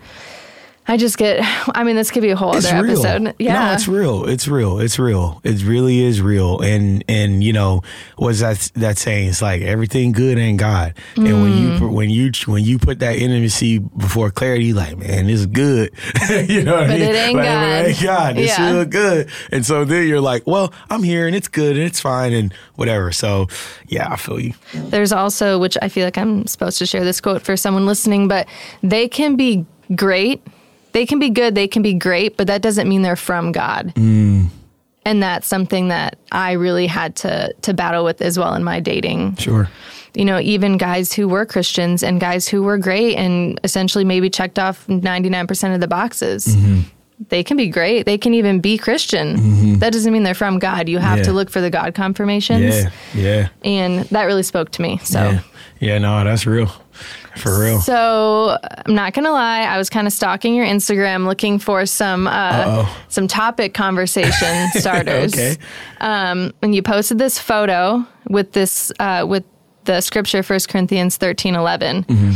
[0.87, 1.39] I just get
[1.73, 3.03] I mean, this could be a whole It's other real.
[3.05, 3.33] episode.
[3.39, 3.53] Yeah.
[3.67, 4.25] No, it's real.
[4.29, 4.79] It's real.
[4.79, 5.41] It's real.
[5.43, 6.59] It really is real.
[6.61, 7.81] And and you know
[8.17, 9.29] what's that that saying?
[9.29, 10.93] It's like everything good ain't God.
[11.15, 11.79] And when Mm.
[11.81, 15.91] you when you when you put that intimacy before clarity, like man, this is good.
[16.49, 17.01] you know what I But mean?
[17.09, 17.63] it ain't Like, God.
[17.63, 18.37] It ain't God.
[18.37, 18.71] It's Yeah.
[18.71, 19.29] real good.
[19.51, 22.53] And so then you're like, well, I'm here and it's good and it's fine and
[22.75, 23.11] whatever.
[23.11, 23.47] So
[23.87, 24.53] yeah, I feel you.
[24.73, 28.27] There's also, which I feel like I'm supposed to share this quote for someone listening,
[28.27, 28.47] but
[28.83, 30.41] they can be great.
[30.95, 31.55] They can be good.
[31.55, 33.91] They can be great, but that doesn't mean they're from God.
[33.97, 38.79] And that's something that I really had to to battle with as well in my
[38.79, 39.35] dating.
[39.35, 39.69] Sure.
[40.13, 44.29] You know, even guys who were Christians and guys who were great and essentially maybe
[44.29, 46.47] checked off 99% of the boxes.
[46.47, 46.79] Mm-hmm.
[47.27, 48.05] They can be great.
[48.05, 49.79] They can even be Christian.
[49.79, 50.87] That doesn't mean they're from God.
[50.87, 51.23] You have Yeah.
[51.25, 52.73] to look for the God confirmations.
[52.75, 52.89] Yeah.
[53.13, 53.47] Yeah.
[53.65, 54.99] And that really spoke to me.
[55.03, 55.39] So Yeah.
[55.81, 56.71] Yeah, no, that's real.
[57.37, 57.81] For real.
[57.81, 62.27] So I'm not gonna lie, I was kind of stalking your Instagram, looking for some
[62.27, 65.33] uh, some topic conversation starters.
[65.33, 65.57] Okay.
[65.99, 69.43] Um, and you posted this photo with this uh, with
[69.85, 72.03] the scripture 1 Corinthians 13, 11.
[72.03, 72.31] Mm-hmm.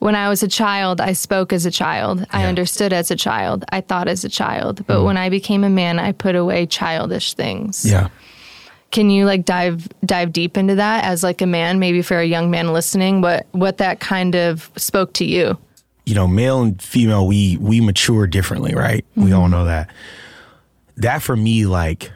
[0.00, 2.24] When I was a child, I spoke as a child.
[2.30, 3.64] I understood as a child.
[3.70, 4.86] I thought as a child.
[4.86, 7.84] But when I became a man, I put away childish things.
[7.84, 8.08] Yeah.
[8.90, 12.24] Can you like dive dive deep into that as like a man, maybe for a
[12.24, 15.58] young man listening, what what that kind of spoke to you?
[16.08, 19.04] you know, male and female, we we mature differently, right?
[19.14, 19.40] We mm-hmm.
[19.40, 19.90] all know that.
[20.96, 22.10] That for me, like,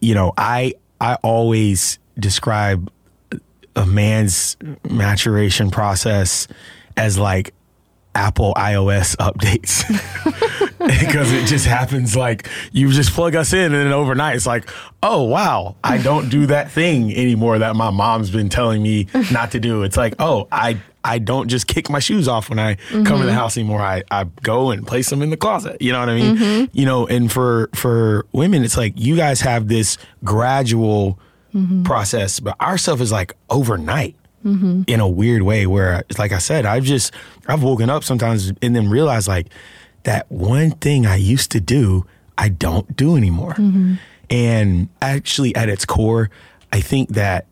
[0.00, 2.92] you know, I I always describe
[3.74, 4.58] a man's
[4.90, 6.46] maturation process
[6.98, 7.54] as like
[8.18, 9.84] Apple iOS updates.
[10.78, 14.68] because it just happens like you just plug us in and then overnight it's like
[15.02, 19.50] oh wow i don't do that thing anymore that my mom's been telling me not
[19.50, 19.82] to do.
[19.82, 23.04] It's like oh i i don't just kick my shoes off when i come to
[23.04, 23.30] the mm-hmm.
[23.30, 23.80] house anymore.
[23.80, 25.80] I i go and place them in the closet.
[25.80, 26.36] You know what i mean?
[26.36, 26.78] Mm-hmm.
[26.78, 31.18] You know and for for women it's like you guys have this gradual
[31.54, 31.82] mm-hmm.
[31.82, 34.82] process but our stuff is like overnight Mm-hmm.
[34.86, 37.12] in a weird way where like I said, I've just
[37.48, 39.48] I've woken up sometimes and then realized like
[40.04, 42.06] that one thing I used to do,
[42.38, 43.54] I don't do anymore.
[43.54, 43.94] Mm-hmm.
[44.30, 46.30] And actually at its core,
[46.72, 47.46] I think that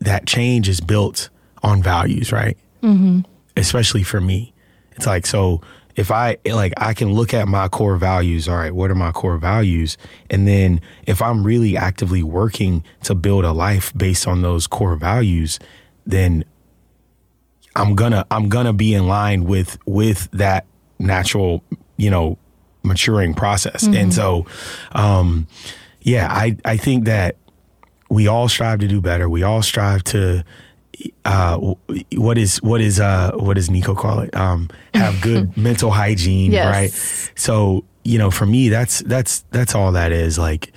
[0.00, 1.28] that change is built
[1.62, 2.56] on values, right?
[2.82, 3.20] Mm-hmm.
[3.56, 4.52] Especially for me.
[4.92, 5.60] It's like so
[5.96, 9.12] if I like I can look at my core values, all right, what are my
[9.12, 9.96] core values?
[10.30, 14.96] And then if I'm really actively working to build a life based on those core
[14.96, 15.58] values,
[16.06, 16.44] then
[17.76, 20.66] I'm gonna I'm gonna be in line with with that
[20.98, 21.62] natural,
[21.96, 22.38] you know,
[22.82, 23.84] maturing process.
[23.84, 24.46] And so
[24.92, 25.46] um
[26.02, 27.36] yeah, I I think that
[28.10, 29.28] we all strive to do better.
[29.28, 30.44] We all strive to
[31.24, 31.56] uh
[32.16, 34.34] what is what is uh what does Nico call it?
[34.36, 36.66] Um have good mental hygiene, Yes.
[36.74, 37.32] right?
[37.38, 40.38] So, you know, for me that's that's that's all that is.
[40.38, 40.72] Like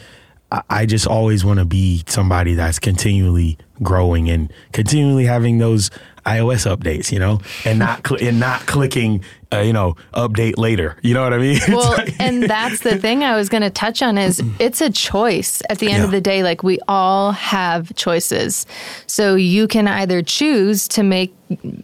[0.52, 5.92] I, I just always want to be somebody that's continually growing and continually having those
[6.28, 10.98] iOS updates, you know, and not cl- and not clicking, uh, you know, update later.
[11.02, 11.60] You know what I mean?
[11.70, 14.90] Well, like- and that's the thing I was going to touch on is it's a
[14.90, 16.44] choice at the end of the day.
[16.44, 18.66] Like we all have choices.
[19.08, 21.34] So you can either choose to make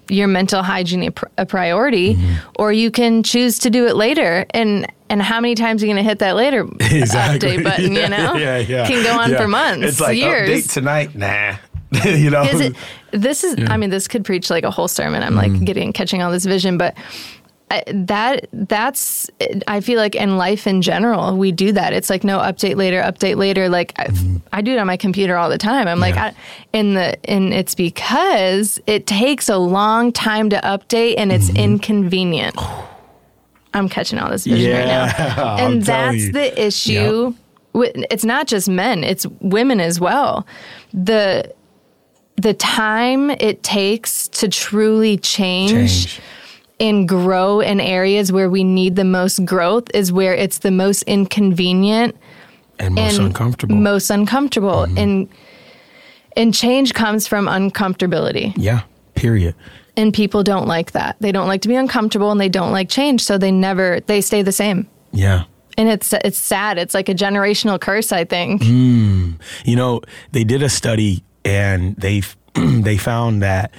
[0.09, 2.33] your mental hygiene a, pr- a priority Mm-hmm.
[2.59, 4.45] or you can choose to do it later.
[4.51, 7.57] And and how many times are you going to hit that later Exactly.
[7.57, 8.33] update button, Yeah, you know?
[8.35, 8.87] Yeah, yeah.
[8.87, 9.37] Can go on Yeah.
[9.37, 10.49] for months, It's like years.
[10.49, 11.15] update tonight.
[11.15, 11.55] Nah.
[12.05, 12.43] you know.
[12.43, 12.75] Is it,
[13.11, 15.23] this is, I mean, this could preach like a whole sermon.
[15.23, 15.53] I'm Mm-hmm.
[15.55, 16.95] like getting, catching all this vision, but
[17.71, 19.29] I, that, that's,
[19.67, 21.93] I feel like in life in general, we do that.
[21.93, 23.67] It's like, no, update later, update later.
[23.69, 24.09] Like I,
[24.51, 25.87] I do it on my computer all the time.
[25.87, 26.37] I'm like, Mm-hmm.
[26.37, 31.47] I, in the, and it's because it takes a long time to update and it's
[31.47, 31.57] Mm-hmm.
[31.57, 32.55] inconvenient.
[33.75, 35.55] I'm catching all this vision right Yeah, now.
[35.55, 37.33] I'm And that's the issue.
[37.73, 40.45] With, it's not just men, it's women as well.
[40.93, 41.51] The
[42.37, 46.21] the time it takes to truly change, Change.
[46.79, 51.03] and grow in areas where we need the most growth is where it's the most
[51.03, 52.15] inconvenient
[52.79, 53.75] And most and uncomfortable.
[53.75, 54.97] most uncomfortable mm-hmm.
[54.97, 55.29] and
[56.35, 58.81] and change comes from uncomfortability yeah.
[59.13, 59.53] Period.
[59.95, 62.89] and people don't like that they don't like to be uncomfortable and they don't like
[62.89, 65.43] change so they never they stay the same Yeah.
[65.77, 69.39] and it's it's sad it's like a generational curse i think mm.
[69.63, 72.21] You know, they did a study and they
[72.55, 73.73] they found that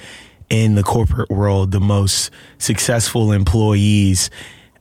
[0.49, 4.29] in the corporate world, the most successful employees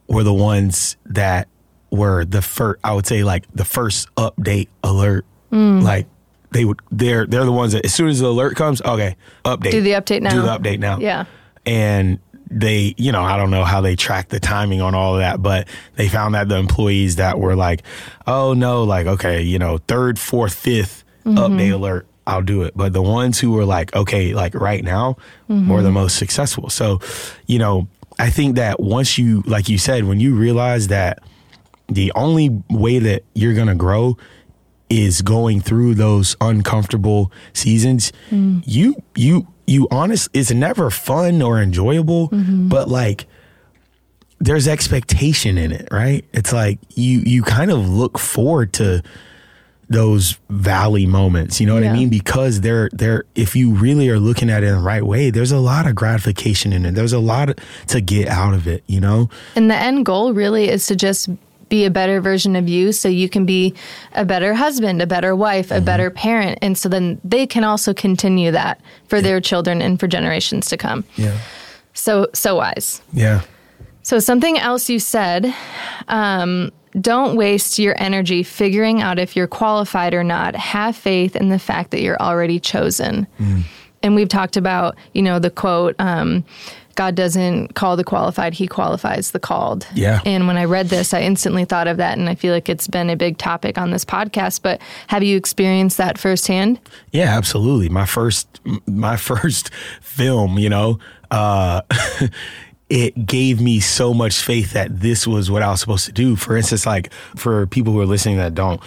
[0.08, 1.48] were the ones that
[1.90, 2.80] were the first.
[2.84, 5.24] I would say like the first update alert.
[5.50, 5.82] Mm.
[5.82, 6.06] Like
[6.52, 9.70] they would, they're they're the ones that as soon as the alert comes, okay, update.
[9.70, 10.30] Do the update now.
[10.30, 10.98] Do the update now.
[10.98, 11.24] Yeah.
[11.64, 12.18] and
[12.50, 15.42] they you know i don't know how they track the timing on all of that
[15.42, 15.66] but
[15.96, 17.82] they found that the employees that were like
[18.26, 21.38] oh no like okay you know third fourth 5th mm-hmm.
[21.38, 22.76] update alert i'll do it.
[22.76, 25.16] But the ones who were like okay like right now
[25.48, 25.94] were the mm-hmm.
[25.94, 26.70] most successful.
[26.70, 27.00] So
[27.46, 31.18] you know i think that once you like you said when you realize that
[31.88, 34.16] the only way that you're going to grow
[34.88, 38.62] is going through those uncomfortable seasons mm.
[38.64, 42.68] you you you honest it's never fun or enjoyable mm-hmm.
[42.68, 43.26] but like
[44.40, 46.24] there's expectation in it right?
[46.32, 49.02] It's like you you kind of look forward to
[49.88, 52.08] those valley moments you know what i mean?
[52.08, 55.52] Because they're they're if you really are looking at it in the right way there's
[55.52, 56.94] a lot of gratification in it.
[56.94, 57.58] There's a lot
[57.88, 59.28] to get out of it you know?
[59.56, 61.28] And the end goal really is to just
[61.68, 63.74] be a better version of you so you can be
[64.12, 66.58] a better husband, a better wife, a better parent.
[66.62, 70.76] And so then they can also continue that for their children and for generations to
[70.76, 71.04] come.
[71.16, 71.38] yeah.
[71.94, 73.02] So, so wise.
[73.12, 73.42] yeah.
[74.02, 75.54] So, something else you said
[76.08, 76.70] um,
[77.00, 80.54] don't waste your energy figuring out if you're qualified or not.
[80.54, 83.26] Have faith in the fact that you're already chosen.
[84.02, 86.44] And we've talked about, you know, the quote, um,
[86.94, 89.86] God doesn't call the qualified, he qualifies the called.
[89.94, 90.20] Yeah.
[90.24, 92.18] And when I read this, I instantly thought of that.
[92.18, 94.62] And I feel like it's been a big topic on this podcast.
[94.62, 96.78] But have you experienced that firsthand?
[97.10, 97.88] Yeah, absolutely.
[97.88, 99.70] My first my first
[100.00, 100.98] film, you know,
[101.30, 101.82] uh
[102.88, 106.36] it gave me so much faith that this was what I was supposed to do.
[106.36, 108.80] For instance, like for people who are listening that don't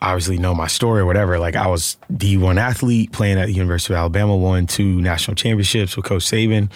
[0.00, 3.94] obviously know my story or whatever, like I was D1 athlete playing at the University
[3.94, 6.70] of Alabama, won two national championships with Coach Saban.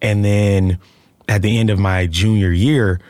[0.00, 0.78] And then
[1.28, 3.00] at the end of my junior year,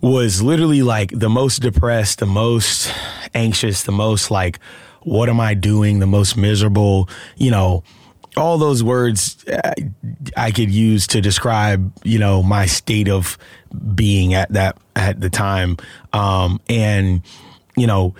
[0.00, 2.92] was literally like the most depressed, the most
[3.34, 4.60] anxious, the most like,
[5.02, 6.00] what am I doing?
[6.00, 7.82] The most miserable, you know,
[8.36, 9.74] all those words I,
[10.36, 13.38] I could use to describe, you know, my state of
[13.94, 15.76] being at that, at the time.
[16.12, 17.22] Um, and,
[17.76, 18.14] you know,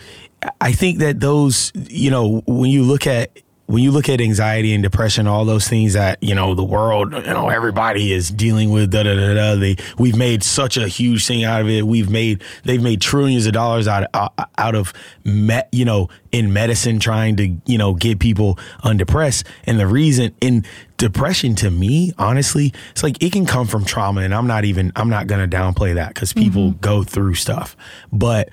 [0.61, 3.31] I think that those, you know, when you look at,
[3.67, 7.13] when you look at anxiety and depression, all those things that you know the world,
[7.13, 8.91] you know, everybody is dealing with.
[8.91, 9.55] Da da da da.
[9.57, 11.87] They we've made such a huge thing out of it.
[11.87, 14.93] We've made they've made trillions of dollars out out, out of
[15.25, 19.47] met you know in medicine trying to you know get people undepressed.
[19.65, 20.65] And the reason in
[20.97, 24.93] depression to me, honestly, it's like it can come from trauma, and I'm not even
[24.95, 26.81] I'm not gonna downplay that because people mm-hmm.
[26.81, 27.77] go through stuff,
[28.13, 28.51] but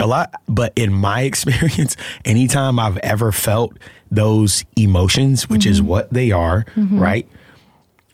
[0.00, 3.76] a lot but in my experience anytime i've ever felt
[4.12, 5.88] those emotions which is mm-hmm.
[5.88, 6.98] what they are mm-hmm.
[6.98, 7.28] right?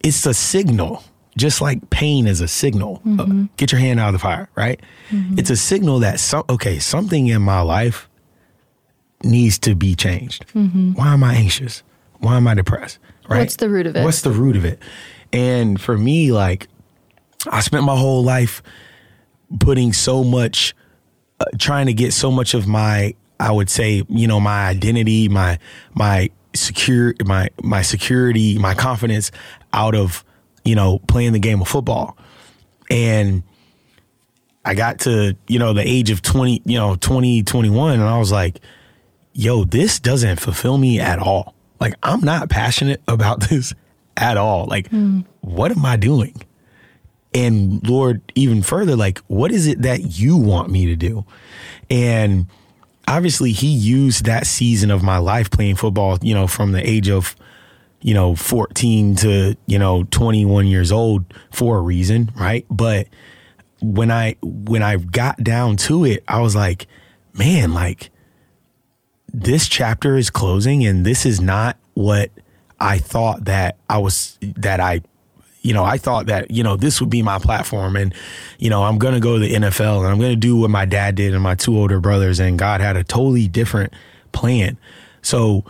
[0.03, 1.03] It's a signal
[1.37, 3.01] just like pain is a signal.
[3.05, 3.45] Uh, mm-hmm.
[3.57, 4.81] get your hand out of the fire right?
[5.37, 8.09] It's a signal that some okay something in my life
[9.25, 10.47] needs to be changed.
[10.97, 11.83] Why am i anxious?
[12.21, 12.99] Why am i depressed?
[13.29, 13.41] Right?
[13.41, 14.05] What's the root of it?
[14.05, 14.81] what's the root of it?
[15.33, 16.69] And for me like
[17.51, 18.63] i spent my whole life
[19.61, 20.75] putting so much
[21.41, 25.29] uh, trying to get so much of my I would say, you know, my identity,
[25.29, 25.59] my
[25.95, 29.31] my secure my my security, my confidence
[29.73, 30.25] out of,
[30.65, 32.17] you know, playing the game of football.
[32.91, 33.43] And
[34.65, 38.19] I got to, you know, the age of 20, you know, 20, 21 and I
[38.19, 38.61] was like,
[39.33, 41.55] yo, this doesn't fulfill me at all.
[41.81, 43.75] Like I'm not passionate about this
[44.17, 44.67] at all.
[44.67, 45.25] Like mm.
[45.41, 46.43] what am I doing?
[47.35, 51.25] and Lord, even further, like, what is it that you want me to do?
[51.91, 52.47] And
[53.09, 57.09] obviously, He used that season of my life playing football, you know, from the age
[57.09, 57.35] of,
[58.01, 62.65] you know, 14 to, you know, 21 years old for a reason, right?
[62.71, 63.09] But
[63.81, 66.87] when I, when I got down to it, I was like,
[67.33, 68.11] man, like,
[69.33, 72.31] this chapter is closing and this is not what
[72.81, 75.03] I thought that I was, that I
[75.63, 78.15] you know, I thought that, you know, this would be my platform and,
[78.59, 80.71] you know, I'm going to go to the NFL and I'm going to do what
[80.71, 82.39] my dad did and my two older brothers.
[82.39, 83.93] And God had a totally different
[84.33, 84.79] plan.
[85.23, 85.65] So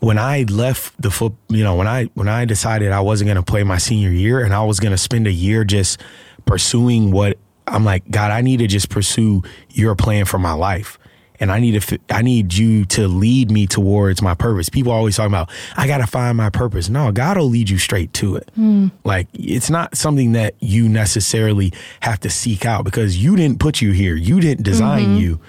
[0.00, 3.36] when I left the foot, you know, when I when I decided I wasn't going
[3.36, 6.00] to play my senior year and I was going to spend a year just
[6.44, 10.98] pursuing what I'm like, God, I need to just pursue your plan for my life.
[11.40, 14.68] And I need to, I need you to lead me towards my purpose.
[14.68, 16.88] People always talk about, I got to find my purpose.
[16.88, 18.50] No, God will lead you straight to it.
[18.54, 18.88] Hmm.
[19.04, 23.80] Like it's not something that you necessarily have to seek out because you didn't put
[23.80, 24.14] you here.
[24.14, 25.16] You didn't design mm-hmm.
[25.16, 25.40] you.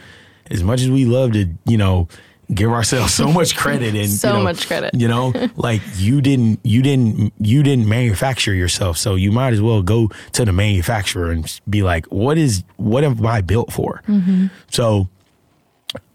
[0.52, 2.08] As much as we love to, you know,
[2.54, 4.94] give ourselves so much credit and So you know, much credit.
[4.94, 9.62] you know like you didn't you didn't you didn't manufacture yourself so you might as
[9.62, 14.02] well go to the manufacturer and be like what is what am i built for
[14.08, 14.48] mm-hmm.
[14.72, 15.08] so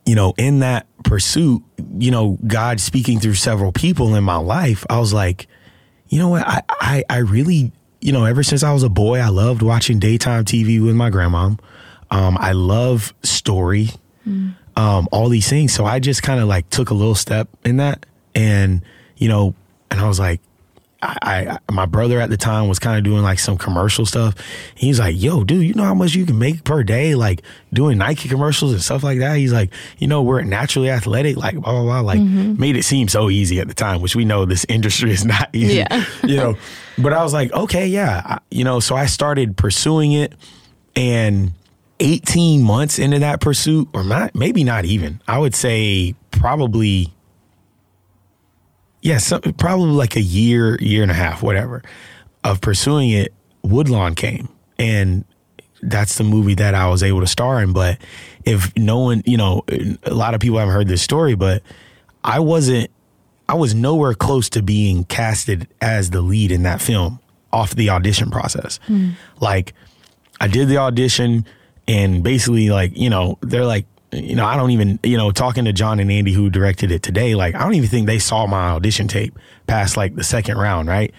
[0.06, 1.62] you know in that pursuit
[1.98, 5.46] you know god speaking through several people in my life i was like
[6.08, 6.46] you know what?
[6.46, 9.98] I i, I really you know ever since i was a boy i loved watching
[9.98, 11.50] daytime tv with my grandma
[12.10, 13.88] um, i love story
[14.76, 15.72] um, all these things.
[15.72, 18.82] So I just kind of like took a little step in that, and
[19.16, 19.54] you know,
[19.90, 20.40] and I was like,
[21.04, 24.34] I, I my brother at the time was kind of doing like some commercial stuff.
[24.74, 27.42] He's like, "Yo, dude, you know how much you can make per day, like
[27.72, 31.54] doing Nike commercials and stuff like that." He's like, "You know, we're naturally athletic, like
[31.54, 32.60] blah blah blah." Like mm-hmm.
[32.60, 35.50] made it seem so easy at the time, which we know this industry is not
[35.52, 35.76] easy.
[35.76, 36.04] Yeah.
[36.24, 36.56] you know,
[36.98, 38.80] but I was like, okay, yeah, I, you know.
[38.80, 40.34] So I started pursuing it,
[40.96, 41.52] and
[42.00, 47.12] 18 months into that pursuit, or not, maybe not even, I would say probably,
[49.04, 51.82] yeah, some, probably like a year, year and a half, whatever,
[52.42, 54.48] of pursuing it, Woodlawn came.
[54.78, 55.26] And
[55.82, 57.74] that's the movie that I was able to star in.
[57.74, 57.98] But
[58.46, 59.62] if no one, you know,
[60.04, 61.62] a lot of people haven't heard this story, but
[62.24, 62.90] I wasn't,
[63.46, 67.20] I was nowhere close to being casted as the lead in that film
[67.52, 68.80] off the audition process.
[68.86, 69.10] Hmm.
[69.38, 69.74] Like,
[70.40, 71.44] I did the audition
[71.86, 73.84] and basically like, you know, they're like,
[74.14, 77.02] you know, I don't even, you know, talking to Jon and Andy who directed it
[77.02, 80.58] today, like I don't even think they saw my audition tape past like the second
[80.58, 81.12] round, right?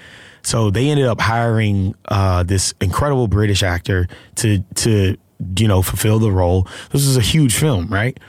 [0.43, 5.17] So they ended up hiring uh, this incredible British actor to to
[5.57, 6.67] you know fulfill the role.
[6.91, 8.19] This was a huge film, right?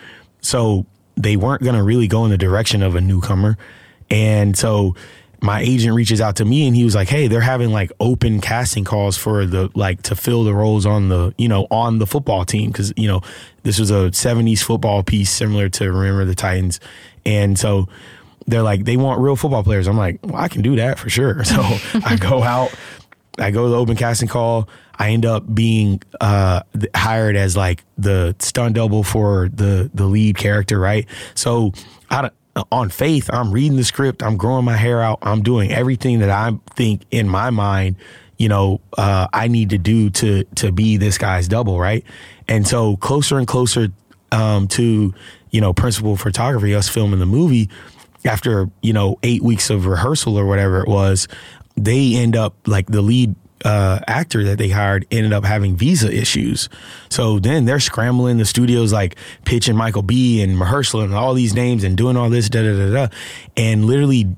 [0.41, 0.87] So
[1.17, 3.59] they weren't going to really go in the direction of a newcomer,
[4.11, 4.95] and so
[5.43, 8.41] my agent reaches out to me and he was like, "Hey, they're having like open
[8.41, 12.07] casting calls for the like to fill the roles on the you know on the
[12.07, 13.21] football team because you know
[13.63, 16.81] this was a '70s football piece similar to Remember the Titans,
[17.25, 17.89] and so."
[18.49, 19.89] They're like, they want real football players.
[19.89, 21.43] I'm like, well, I can do that for sure.
[21.45, 21.61] So
[22.05, 22.73] I go out,
[23.41, 24.69] I go to the open casting call.
[24.99, 26.61] I end up being uh,
[26.95, 31.07] hired as like the stunt double for the the lead character, right?
[31.35, 31.73] So
[32.09, 32.31] I,
[32.73, 36.31] on faith, I'm reading the script, I'm growing my hair out, I'm doing everything that
[36.31, 37.97] I think in my mind,
[38.39, 42.05] you know, uh, I need to do to to be this guy's double, right?
[42.49, 43.89] And so closer and closer
[44.33, 45.15] um, to
[45.51, 47.71] you know principal photography, us filming the movie
[48.25, 51.29] after you know eight weeks of rehearsal or whatever it was,
[51.77, 53.35] they end up like the lead
[53.67, 56.69] uh, actor that they hired ended up having visa issues.
[57.11, 61.53] So then they're scrambling the studios like pitching Michael B and Mahershala and all these
[61.53, 63.15] names and doing all this da da da da,
[63.57, 64.29] and literally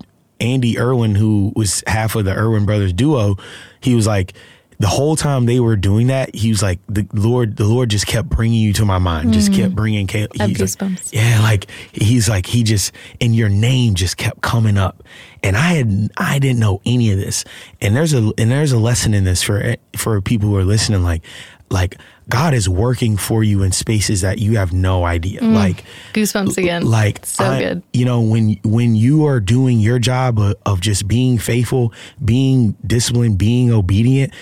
[0.41, 3.37] Andy Erwin, who was half of the Erwin brothers duo,
[3.81, 4.33] he was like.
[4.81, 8.07] The whole time they were doing that, he was like, "The Lord, the Lord just
[8.07, 9.77] kept bringing you to my mind, just kept mm.
[9.77, 11.13] bringing." Kay- he's like- goosebumps.
[11.13, 15.03] yeah, like he's like he just and your name just kept coming up,
[15.43, 17.45] and I had I didn't know any of this,
[17.81, 21.03] and there's a and there's a lesson in this for for people who are listening,
[21.03, 21.23] like
[21.71, 21.99] like
[22.29, 25.55] God is working for you in spaces that you have no idea, mm.
[25.55, 26.85] like Goosebumps again.
[26.85, 27.83] like so I- good.
[27.93, 31.93] You know when when you are doing your job of, of just being faithful,
[32.25, 34.33] being disciplined, being obedient,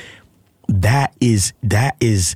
[0.68, 2.34] that is that is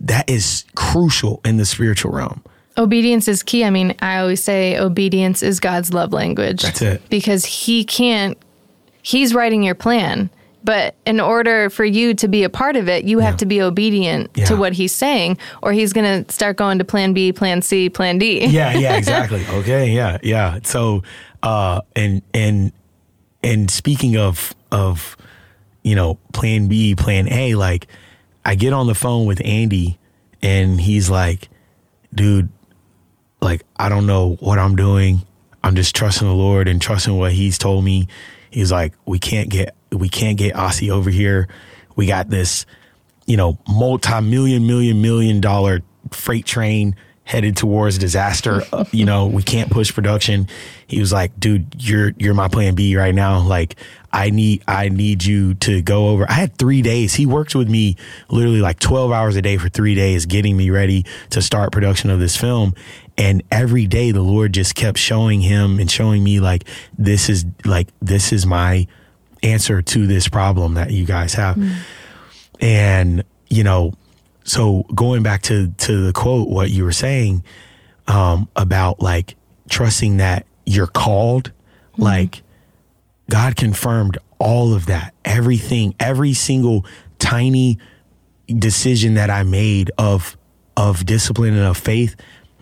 [0.00, 2.42] that is crucial in the spiritual realm.
[2.78, 3.64] Obedience is key.
[3.64, 6.62] I mean, I always say obedience is God's love language.
[6.62, 7.08] That's it.
[7.08, 8.36] Because He can't,
[9.02, 10.28] He's writing your plan.
[10.62, 13.62] But in order for you to be a part of it, you have to be
[13.62, 14.46] obedient Yeah.
[14.46, 17.88] to what He's saying, or He's going to start going to plan B, plan C,
[17.88, 18.44] plan D.
[18.46, 19.46] yeah, yeah, exactly.
[19.46, 20.58] Okay, yeah, yeah.
[20.64, 21.02] So,
[21.44, 22.72] uh, and and
[23.44, 25.16] and speaking of of
[25.86, 27.86] you know Plan B, Plan A, like
[28.44, 29.98] I get on the phone with Andy,
[30.42, 31.48] and he's like,
[32.14, 32.48] "Dude,
[33.40, 35.22] like I don't know what I'm doing.
[35.62, 38.08] I'm just trusting the Lord and trusting what He's told me."
[38.50, 41.48] He's like, "We can't get we can't get Aussie over here.
[41.94, 42.66] We got this."
[43.26, 45.80] you know, multi-million, million, million dollar
[46.10, 46.94] freight train
[47.26, 48.62] headed towards disaster.
[48.92, 50.48] You know, we can't push production.
[50.86, 53.40] He was like, dude, you're, you're my plan B right now.
[53.40, 53.76] Like,
[54.12, 56.24] I need, I need you to go over.
[56.30, 57.14] I had three days.
[57.14, 57.96] He worked with me
[58.30, 62.10] literally like 12 hours a day for three days, getting me ready to start production
[62.10, 62.74] of this film.
[63.18, 66.64] and every day the Lord just kept showing him and showing me like
[66.96, 68.86] this is like this is my
[69.42, 71.56] answer to this problem that you guys have.
[71.56, 71.76] Mm.
[72.60, 73.92] And you know,
[74.46, 77.44] so going back to to the quote what you were saying
[78.06, 79.36] um about like
[79.68, 81.52] trusting that you're called
[81.98, 82.42] like
[83.28, 85.14] God confirmed all of that.
[85.24, 86.84] Everything, every single
[87.18, 87.78] tiny
[88.46, 90.36] decision that I made of
[90.76, 92.16] of discipline and of faith,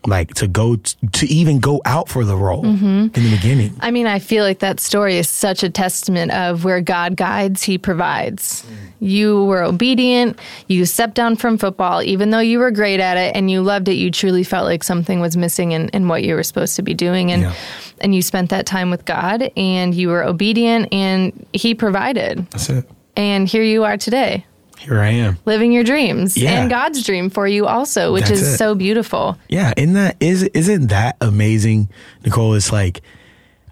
[0.07, 2.87] like to go t- to even go out for the role mm-hmm.
[2.87, 3.75] in the beginning.
[3.81, 7.63] I mean, I feel like that story is such a testament of where God guides,
[7.63, 8.63] He provides.
[8.63, 8.93] Mm.
[9.01, 10.39] You were obedient.
[10.69, 13.89] You stepped down from football, even though you were great at it and you loved
[13.89, 13.95] it.
[13.95, 16.95] You truly felt like something was missing in, in what you were supposed to be
[16.95, 17.55] doing, and Yeah.
[18.01, 22.47] and you spent that time with God, and you were obedient, and He provided.
[22.51, 22.89] That's it.
[23.17, 24.45] And here you are today,
[24.79, 25.39] Here I am.
[25.45, 26.61] living your dreams Yeah.
[26.61, 28.57] and God's dream for you also, which That's is it.
[28.59, 29.39] so beautiful.
[29.49, 31.89] Yeah, isn't that is isn't that amazing,
[32.25, 32.55] Nicole?
[32.55, 33.03] It's like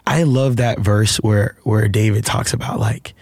[0.06, 3.14] I love that verse where where David talks about like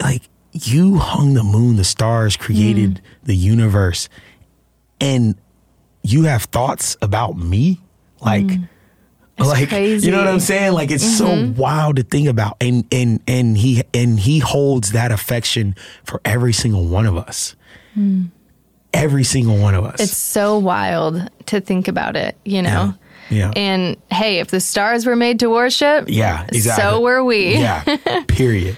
[0.00, 3.00] like you hung the moon, the stars, created mm.
[3.24, 4.08] the universe,
[5.00, 5.34] and
[6.02, 7.80] you have thoughts about me,
[8.20, 8.44] like.
[8.44, 8.68] Mm.
[9.38, 10.06] Like crazy.
[10.06, 10.72] you know what I'm saying?
[10.72, 11.58] Like it's so mm-hmm.
[11.58, 15.74] wild to think about, and and and he and he holds that affection
[16.04, 17.56] for every single one of us,
[17.94, 18.24] hmm.
[18.92, 20.00] every single one of us.
[20.00, 22.94] It's so wild to think about it, you know?
[23.30, 23.50] Yeah.
[23.56, 26.82] And hey, if the stars were made to worship, Yeah, exactly.
[26.82, 27.54] so were we.
[27.54, 27.82] Yeah.
[28.28, 28.76] Period.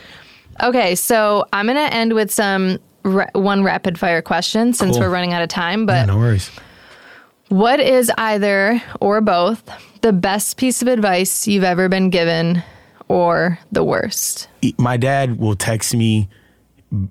[0.63, 5.01] Okay, so I'm going to end with some one rapid fire question since Cool.
[5.01, 5.87] we're running out of time.
[5.87, 6.51] But no worries.
[7.49, 9.63] what is either or both
[10.05, 12.63] the best piece of advice you've ever been given
[13.09, 14.49] or the worst?
[14.77, 16.29] My dad will text me,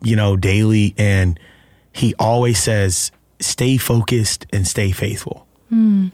[0.03, 1.39] you know, daily, and
[1.91, 6.09] he always says, "Stay focused and stay faithful." Hmm.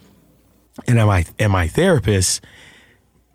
[0.87, 2.45] And at my and my therapist,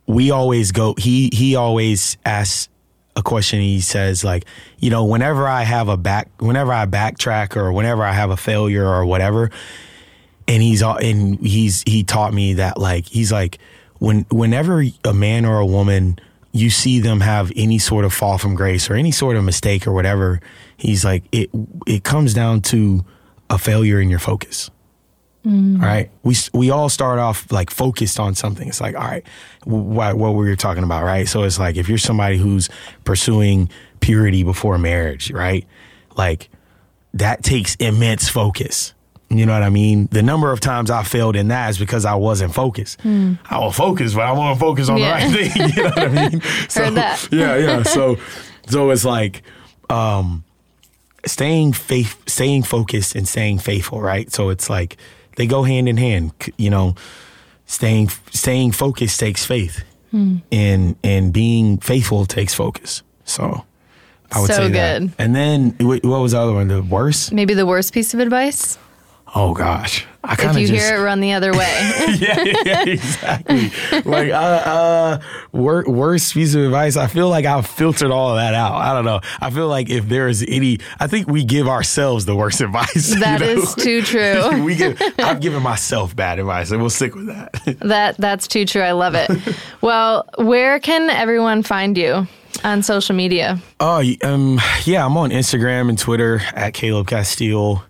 [0.06, 0.94] we always go.
[0.96, 2.70] He he always asks
[3.14, 3.60] a question.
[3.60, 4.46] He says like,
[4.78, 8.38] you know, whenever I have a back, whenever I backtrack or whenever I have a
[8.38, 9.50] failure or whatever,
[10.46, 13.58] and he's all and he's he taught me that like he's like
[13.98, 16.18] when whenever a man or a woman
[16.52, 19.86] you see them have any sort of fall from grace or any sort of mistake
[19.86, 20.40] or whatever
[20.76, 21.50] he's like it
[21.86, 23.04] it comes down to
[23.50, 24.70] a failure in your focus.
[25.44, 25.80] Mm.
[25.80, 26.10] All right?
[26.22, 28.68] We we all start off like focused on something.
[28.68, 29.24] It's like all right
[29.64, 31.28] what what we were talking about right?
[31.28, 32.68] So it's like if you're somebody who's
[33.04, 33.68] pursuing
[34.00, 35.66] purity before marriage right?
[36.16, 36.50] Like
[37.14, 38.94] that takes immense focus.
[39.30, 40.06] You know what I mean?
[40.12, 43.00] The number of times I failed in that is because I wasn't focused.
[43.04, 45.26] I was focused, but I wasn't focused on Yeah.
[45.28, 45.70] the right thing.
[45.76, 46.40] You know what I mean?
[46.68, 47.28] So, that.
[47.32, 47.82] Yeah, yeah.
[47.82, 48.16] So,
[48.68, 49.42] so it's like
[49.90, 50.44] um,
[51.26, 54.00] staying faith, staying focused, and staying faithful.
[54.00, 54.30] Right.
[54.32, 54.96] So it's like
[55.36, 56.32] they go hand in hand.
[56.56, 56.94] You know,
[57.66, 63.02] staying staying focused takes faith, and and being faithful takes focus.
[63.24, 63.64] So.
[64.32, 65.00] I would So say that.
[65.00, 65.12] good.
[65.18, 66.66] And then what was the other one?
[66.66, 67.30] The worst?
[67.32, 68.76] Maybe the worst piece of advice?
[69.36, 71.92] Oh gosh, I If kind of just could you hear it, run the other way.
[72.18, 73.72] yeah, yeah, exactly.
[74.04, 75.20] like uh, uh,
[75.50, 76.96] wor- worst piece of advice.
[76.96, 78.74] I feel like I've filtered all of that out.
[78.74, 79.20] I don't know.
[79.40, 83.12] I feel like if there is any, I think we give ourselves the worst advice.
[83.12, 83.36] you know?
[83.40, 84.62] is too true.
[84.62, 85.02] we give.
[85.18, 87.52] I've given myself bad advice, and we'll stick with that.
[87.80, 88.82] That that's too true.
[88.82, 89.28] I love it.
[89.80, 92.28] well, where can everyone find you
[92.62, 93.58] on social media?
[93.80, 97.82] Oh, um, yeah, I'm on Instagram and Twitter at Caleb Castille.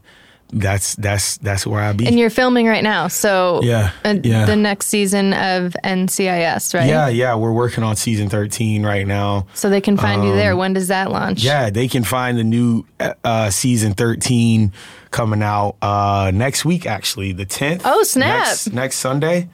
[0.52, 2.06] That's that's that's where I be.
[2.06, 4.44] And you're filming right now, so Yeah, uh, yeah.
[4.44, 6.86] the next season of NCIS, right?
[6.88, 9.46] yeah, yeah, we're working on season 13 right now.
[9.54, 10.56] So they can find you there.
[10.56, 11.40] When does that launch?
[11.42, 12.84] Um, Yeah, they can find the new
[13.24, 14.72] uh, season 13
[15.10, 17.82] coming out uh, next week, actually, the 10th.
[17.84, 18.46] Oh, snap.
[18.46, 19.48] Next, next Sunday.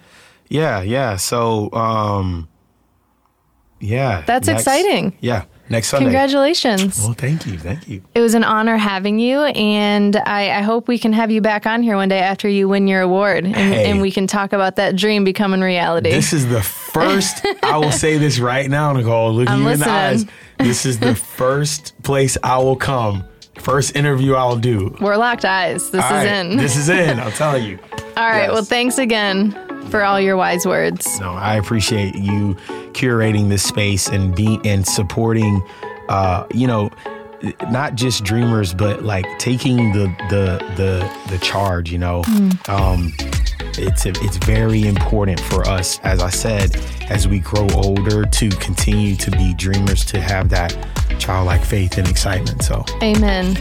[0.48, 1.16] Yeah, yeah.
[1.16, 2.48] So, um,
[3.78, 4.22] yeah.
[4.26, 5.16] That's next- exciting.
[5.20, 6.04] Yeah, next Sunday.
[6.06, 6.98] Congratulations.
[7.02, 7.56] Well, thank you.
[7.56, 8.02] Thank you.
[8.14, 11.64] It was an honor having you, and I, I hope we can have you back
[11.66, 13.90] on here one day after you win your award, and, Hey.
[13.90, 16.10] and we can talk about that dream becoming reality.
[16.10, 19.78] This is the first, I will say this right now, Nicole, looking I'm you in
[19.78, 20.26] the eyes.
[20.58, 23.24] This is the first place I will come,
[23.56, 24.94] first interview I'll do.
[25.00, 25.90] We're locked eyes.
[25.90, 26.56] This All is right, in.
[26.56, 27.78] This is in, I'm telling you.
[28.16, 28.42] all right.
[28.42, 28.52] yes.
[28.52, 29.56] Well, thanks again
[29.88, 31.18] for all your wise words.
[31.20, 32.54] No, I appreciate you
[32.92, 35.62] curating this space and be and supporting
[36.10, 36.90] uh, you know,
[37.70, 42.22] not just dreamers, but like taking the the the the charge, you know.
[42.68, 43.12] Um
[43.78, 46.76] it's it's very important for us, as I said,
[47.08, 50.76] as we grow older to continue to be dreamers, to have that
[51.18, 52.62] childlike faith and excitement.
[52.62, 53.56] So Amen.